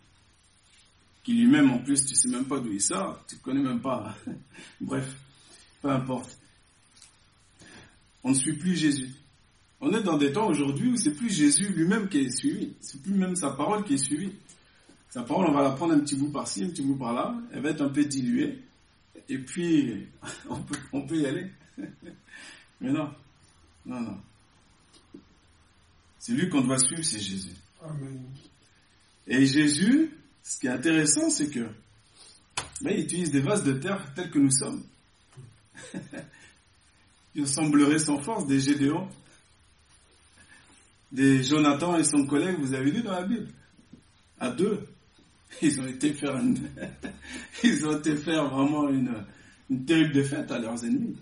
qui 1.24 1.34
lui-même 1.34 1.70
en 1.72 1.80
plus, 1.80 2.06
tu 2.06 2.16
sais 2.16 2.30
même 2.30 2.46
pas 2.46 2.60
d'où 2.60 2.72
il 2.72 2.82
sort, 2.82 3.24
tu 3.28 3.36
connais 3.38 3.62
même 3.62 3.82
pas. 3.82 4.16
Bref, 4.82 5.14
peu 5.82 5.90
importe. 5.90 6.40
On 8.24 8.30
ne 8.30 8.36
suit 8.36 8.58
plus 8.58 8.76
Jésus. 8.76 9.12
On 9.82 9.94
est 9.94 10.04
dans 10.04 10.18
des 10.18 10.32
temps 10.32 10.48
aujourd'hui 10.48 10.90
où 10.90 10.98
c'est 10.98 11.14
plus 11.14 11.30
Jésus 11.30 11.70
lui-même 11.70 12.10
qui 12.10 12.20
est 12.20 12.30
suivi, 12.30 12.74
c'est 12.82 13.02
plus 13.02 13.14
même 13.14 13.36
sa 13.36 13.52
parole 13.52 13.84
qui 13.84 13.94
est 13.94 13.98
suivie. 14.04 14.32
Sa 15.10 15.24
parole, 15.24 15.48
on 15.50 15.54
va 15.54 15.64
la 15.64 15.72
prendre 15.72 15.94
un 15.94 16.00
petit 16.00 16.16
bout 16.16 16.32
par-ci, 16.32 16.64
un 16.64 16.70
petit 16.70 16.84
bout 16.84 16.96
par-là, 16.96 17.36
elle 17.52 17.62
va 17.62 17.70
être 17.70 17.82
un 17.82 17.90
peu 17.90 18.06
diluée, 18.06 18.64
et 19.28 19.40
puis 19.40 20.08
on 20.50 20.62
peut, 20.62 20.78
on 20.94 21.02
peut 21.06 21.18
y 21.18 21.26
aller. 21.26 21.50
Mais 22.82 22.92
non, 22.92 23.12
non, 23.86 24.02
non. 24.02 24.18
C'est 26.20 26.34
lui 26.34 26.50
qu'on 26.50 26.62
doit 26.62 26.78
suivre, 26.78 27.04
c'est 27.04 27.20
Jésus. 27.20 27.56
Amen. 27.82 28.24
Et 29.26 29.46
Jésus, 29.46 30.12
ce 30.44 30.60
qui 30.60 30.68
est 30.68 30.72
intéressant, 30.72 31.30
c'est 31.30 31.50
que 31.50 31.68
ben, 32.82 32.94
il 32.94 33.04
utilise 33.04 33.32
des 33.32 33.42
vases 33.42 33.64
de 33.64 33.74
terre 33.74 34.14
tels 34.14 34.30
que 34.30 34.40
nous 34.40 34.52
sommes. 34.52 34.84
il 37.36 37.48
semblerait 37.48 38.00
sans 38.00 38.22
force 38.22 38.48
des 38.48 38.60
Gédéons, 38.60 39.10
des 41.12 41.44
Jonathan 41.44 41.98
et 41.98 42.04
son 42.04 42.26
collègue, 42.26 42.60
vous 42.60 42.74
avez 42.74 42.92
lu 42.92 43.02
dans 43.02 43.12
la 43.12 43.24
Bible, 43.24 43.48
à 44.40 44.50
deux. 44.50 44.88
Ils 45.62 45.82
ont 45.82 45.88
été 45.88 46.14
faire 46.14 46.40
ils 47.64 47.88
ont 47.88 47.98
été 47.98 48.16
faire 48.16 48.50
vraiment 48.50 48.88
une, 48.90 49.26
une 49.70 49.86
terrible 49.86 50.14
défaite 50.14 50.52
à 50.52 50.60
leurs 50.60 50.86
ennemis. 50.86 51.18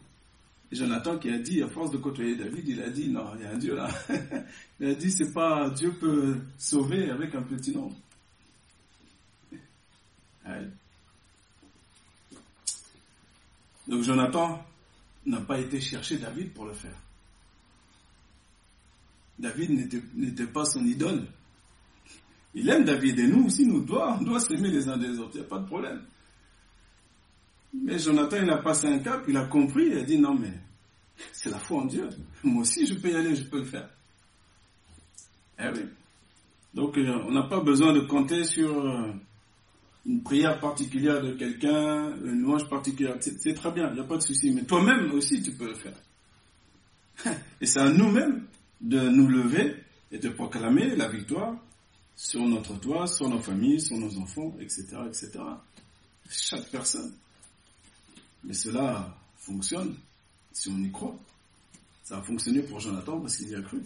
Jonathan 0.72 1.18
qui 1.18 1.30
a 1.30 1.40
dit, 1.40 1.64
à 1.64 1.68
force 1.68 1.92
de 1.92 1.98
côtoyer 1.98 2.36
David, 2.36 2.68
il 2.68 2.82
a 2.82 2.90
dit, 2.90 3.10
non, 3.10 3.32
il 3.36 3.44
y 3.44 3.46
a 3.46 3.52
un 3.52 3.58
Dieu 3.58 3.76
là. 3.76 3.90
Il 4.80 4.88
a 4.88 4.96
dit, 4.96 5.12
c'est 5.12 5.34
pas, 5.34 5.70
Dieu 5.72 5.94
peut 5.94 6.38
sauver 6.58 7.10
avec 7.10 7.34
un 7.34 7.42
petit 7.42 7.72
nombre. 7.72 7.96
Donc 13.88 14.04
Jonathan 14.04 14.64
n'a 15.26 15.42
pas 15.42 15.60
été 15.60 15.80
chercher 15.80 16.18
David 16.18 16.54
pour 16.54 16.66
le 16.66 16.74
faire. 16.74 16.96
David 19.40 19.90
n'était 20.16 20.48
pas 20.48 20.66
son 20.66 20.86
idole. 20.86 21.26
Il 22.54 22.70
aime 22.70 22.86
David 22.86 23.20
et 23.20 23.28
nous 23.28 23.46
aussi, 23.46 23.66
nous 23.66 23.82
doit, 23.82 24.18
on 24.20 24.24
doit 24.24 24.40
s'aimer 24.40 24.70
les 24.70 24.88
uns 24.90 24.98
des 24.98 25.20
autres, 25.20 25.32
il 25.36 25.40
n'y 25.42 25.46
a 25.46 25.50
pas 25.50 25.60
de 25.60 25.66
problème. 25.68 26.02
Mais 27.74 28.00
Jonathan, 28.00 28.38
il 28.42 28.50
a 28.50 28.58
passé 28.58 28.88
un 28.88 29.00
cap, 29.00 29.24
il 29.28 29.38
a 29.38 29.46
compris, 29.46 29.88
il 29.88 29.98
a 29.98 30.04
dit 30.04 30.18
non 30.18 30.36
mais 30.36 30.54
c'est 31.32 31.50
la 31.50 31.60
foi 31.60 31.82
en 31.82 31.86
Dieu. 31.86 32.10
Moi 32.44 32.62
aussi, 32.62 32.86
je 32.86 32.94
peux 32.96 33.10
y 33.10 33.16
aller, 33.16 33.36
je 33.36 33.44
peux 33.44 33.60
le 33.60 33.66
faire. 33.66 33.90
Eh 35.60 35.68
oui. 35.70 35.86
Donc, 36.74 36.98
euh, 36.98 37.24
on 37.28 37.32
n'a 37.32 37.44
pas 37.44 37.60
besoin 37.60 37.94
de 37.94 38.02
compter 38.02 38.44
sur 38.44 38.86
euh, 38.86 39.12
une 40.06 40.22
prière 40.22 40.60
particulière 40.60 41.22
de 41.22 41.34
quelqu'un, 41.34 42.16
une 42.24 42.42
louange 42.42 42.70
particulière. 42.70 43.16
C'est 43.20 43.54
très 43.56 43.72
bien, 43.72 43.90
il 43.90 43.96
n'y 43.96 44.00
a 44.00 44.04
pas 44.04 44.18
de 44.18 44.22
souci. 44.22 44.52
Mais 44.52 44.64
toi-même 44.64 45.12
aussi, 45.12 45.42
tu 45.42 45.52
peux 45.52 45.68
le 45.68 45.76
faire. 45.76 45.98
Et 47.62 47.66
c'est 47.66 47.80
à 47.80 47.90
nous-mêmes 47.90 48.46
de 48.82 49.10
nous 49.10 49.28
lever 49.28 49.76
et 50.12 50.20
de 50.20 50.30
proclamer 50.30 50.96
la 50.96 51.08
victoire 51.08 51.56
sur 52.18 52.42
notre 52.42 52.76
toit, 52.80 53.06
sur 53.08 53.30
nos 53.30 53.40
familles, 53.40 53.80
sur 53.80 53.96
nos 53.96 54.18
enfants, 54.18 54.54
etc., 54.60 54.88
etc. 55.08 55.40
Chaque 56.28 56.70
personne. 56.72 57.14
Mais 58.44 58.56
cela 58.56 59.16
fonctionne 59.38 59.96
si 60.52 60.70
on 60.70 60.80
y 60.80 60.92
croit. 60.92 61.16
Ça 62.04 62.18
a 62.18 62.22
fonctionné 62.24 62.64
pour 62.64 62.80
Jonathan 62.80 63.20
parce 63.22 63.38
qu'il 63.38 63.50
y 63.50 63.56
a 63.56 63.62
cru. 63.62 63.84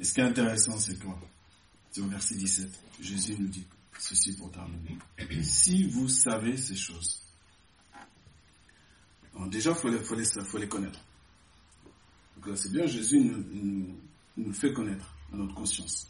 Et 0.00 0.04
ce 0.04 0.14
qui 0.14 0.20
est 0.20 0.24
intéressant, 0.24 0.78
c'est 0.78 0.98
quoi? 0.98 1.18
C'est 1.90 2.00
au 2.00 2.08
verset 2.08 2.36
17. 2.36 2.70
Jésus 3.00 3.36
nous 3.38 3.48
dit 3.48 3.66
ceci 3.98 4.34
pour 4.34 4.50
terminer. 4.50 4.98
Si 5.42 5.84
vous 5.84 6.08
savez 6.08 6.56
ces 6.56 6.76
choses, 6.76 7.20
alors 9.34 9.48
déjà, 9.48 9.70
il 9.70 9.76
faut 9.76 10.44
faut 10.44 10.58
les 10.58 10.68
connaître. 10.68 11.00
C'est 12.54 12.72
bien, 12.72 12.86
Jésus 12.86 13.20
nous, 14.36 14.52
fait 14.52 14.72
connaître 14.72 15.14
à 15.32 15.36
notre 15.36 15.54
conscience. 15.54 16.08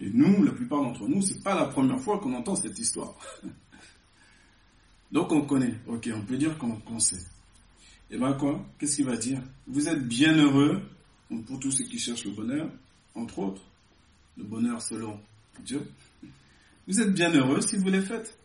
Et 0.00 0.10
nous, 0.10 0.44
la 0.44 0.52
plupart 0.52 0.82
d'entre 0.82 1.08
nous, 1.08 1.22
c'est 1.22 1.42
pas 1.42 1.54
la 1.54 1.66
première 1.66 2.00
fois 2.00 2.18
qu'on 2.18 2.34
entend 2.34 2.54
cette 2.56 2.78
histoire. 2.78 3.14
Donc 5.12 5.30
on 5.30 5.42
connaît, 5.42 5.74
ok, 5.86 6.08
on 6.14 6.22
peut 6.22 6.38
dire 6.38 6.56
qu'on 6.58 6.98
sait. 6.98 7.22
Et 8.10 8.18
ben 8.18 8.32
quoi? 8.34 8.64
Qu'est-ce 8.78 8.96
qu'il 8.96 9.04
va 9.06 9.16
dire? 9.16 9.42
Vous 9.66 9.88
êtes 9.88 10.06
bien 10.06 10.34
heureux, 10.36 10.82
donc 11.30 11.46
pour 11.46 11.58
tous 11.58 11.70
ceux 11.70 11.84
qui 11.84 11.98
cherchent 11.98 12.24
le 12.24 12.32
bonheur, 12.32 12.70
entre 13.14 13.38
autres, 13.38 13.62
le 14.36 14.44
bonheur 14.44 14.80
selon 14.80 15.18
Dieu. 15.64 15.86
Vous 16.86 17.00
êtes 17.00 17.12
bien 17.12 17.30
heureux 17.32 17.60
si 17.60 17.76
vous 17.76 17.88
les 17.88 18.00
faites. 18.02 18.38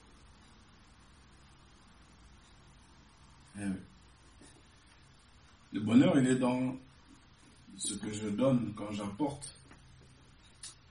Eh 3.60 3.66
oui. 3.66 3.76
Le 5.74 5.82
bonheur, 5.82 6.18
il 6.18 6.28
est 6.28 6.36
dans 6.36 6.78
ce 7.78 7.94
que 7.94 8.12
je 8.12 8.28
donne 8.30 8.74
quand 8.76 8.92
j'apporte 8.92 9.54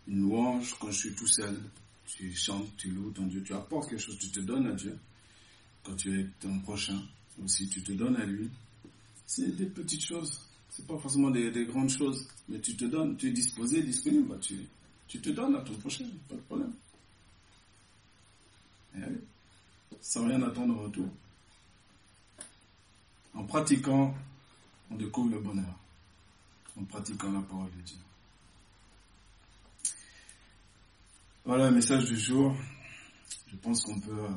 une 0.07 0.21
louange, 0.21 0.75
quand 0.79 0.91
je 0.91 0.97
suis 0.99 1.15
tout 1.15 1.27
seul. 1.27 1.59
Tu 2.07 2.35
chantes, 2.35 2.77
tu 2.77 2.91
loues 2.91 3.11
ton 3.11 3.27
Dieu, 3.27 3.43
tu 3.43 3.53
apportes 3.53 3.91
quelque 3.91 4.01
chose, 4.01 4.19
tu 4.19 4.31
te 4.31 4.41
donnes 4.41 4.67
à 4.69 4.73
Dieu. 4.73 4.97
Quand 5.83 5.97
tu 5.97 6.21
es 6.21 6.27
ton 6.41 6.59
prochain, 6.61 7.01
aussi 7.45 7.69
tu 7.69 7.83
te 7.83 7.93
donnes 7.93 8.17
à 8.17 8.25
lui. 8.25 8.49
C'est 9.27 9.57
des 9.57 9.67
petites 9.67 10.05
choses. 10.05 10.41
C'est 10.71 10.87
pas 10.87 10.99
forcément 10.99 11.31
des, 11.31 11.51
des, 11.51 11.65
grandes 11.65 11.89
choses, 11.91 12.29
mais 12.49 12.61
tu 12.61 12.77
te 12.77 12.85
donnes, 12.85 13.17
tu 13.17 13.29
es 13.29 13.33
disposé, 13.33 13.83
disponible, 13.83 14.39
tu, 14.41 15.21
te 15.21 15.31
donnes 15.31 15.57
à 15.57 15.61
ton 15.63 15.75
prochain, 15.75 16.05
pas 16.29 16.35
de 16.35 16.41
problème. 16.41 16.73
Et 18.97 19.01
sans 20.01 20.27
rien 20.27 20.43
attendre 20.43 20.77
en 20.79 20.83
retour. 20.83 21.09
En 23.35 23.45
pratiquant, 23.45 24.15
on 24.91 24.97
découvre 24.97 25.31
le 25.31 25.41
bonheur. 25.41 25.79
En 26.79 26.85
pratiquant 26.85 27.33
la 27.33 27.41
parole 27.41 27.71
de 27.77 27.83
Dieu. 27.83 27.97
Voilà 31.45 31.71
le 31.71 31.77
message 31.77 32.07
du 32.07 32.19
jour. 32.19 32.57
Je 33.49 33.57
pense 33.57 33.83
qu'on 33.83 33.99
peut 34.01 34.25
euh, 34.25 34.29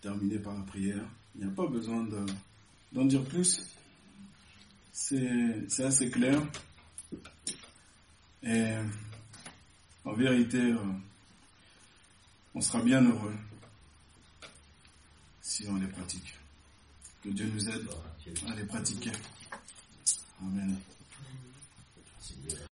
terminer 0.00 0.38
par 0.38 0.54
la 0.54 0.62
prière. 0.62 1.04
Il 1.34 1.44
n'y 1.44 1.52
a 1.52 1.54
pas 1.54 1.66
besoin 1.66 2.02
de, 2.04 2.24
d'en 2.92 3.04
dire 3.04 3.22
plus. 3.24 3.62
C'est, 4.92 5.68
c'est 5.68 5.84
assez 5.84 6.10
clair. 6.10 6.42
Et 8.42 8.74
en 10.04 10.14
vérité, 10.14 10.58
euh, 10.58 10.78
on 12.54 12.60
sera 12.60 12.80
bien 12.80 13.02
heureux 13.02 13.34
si 15.42 15.66
on 15.68 15.76
les 15.76 15.86
pratique. 15.88 16.34
Que 17.22 17.28
Dieu 17.28 17.46
nous 17.52 17.68
aide 17.68 17.86
à 18.48 18.54
les 18.54 18.64
pratiquer. 18.64 19.12
Amen. 20.40 20.76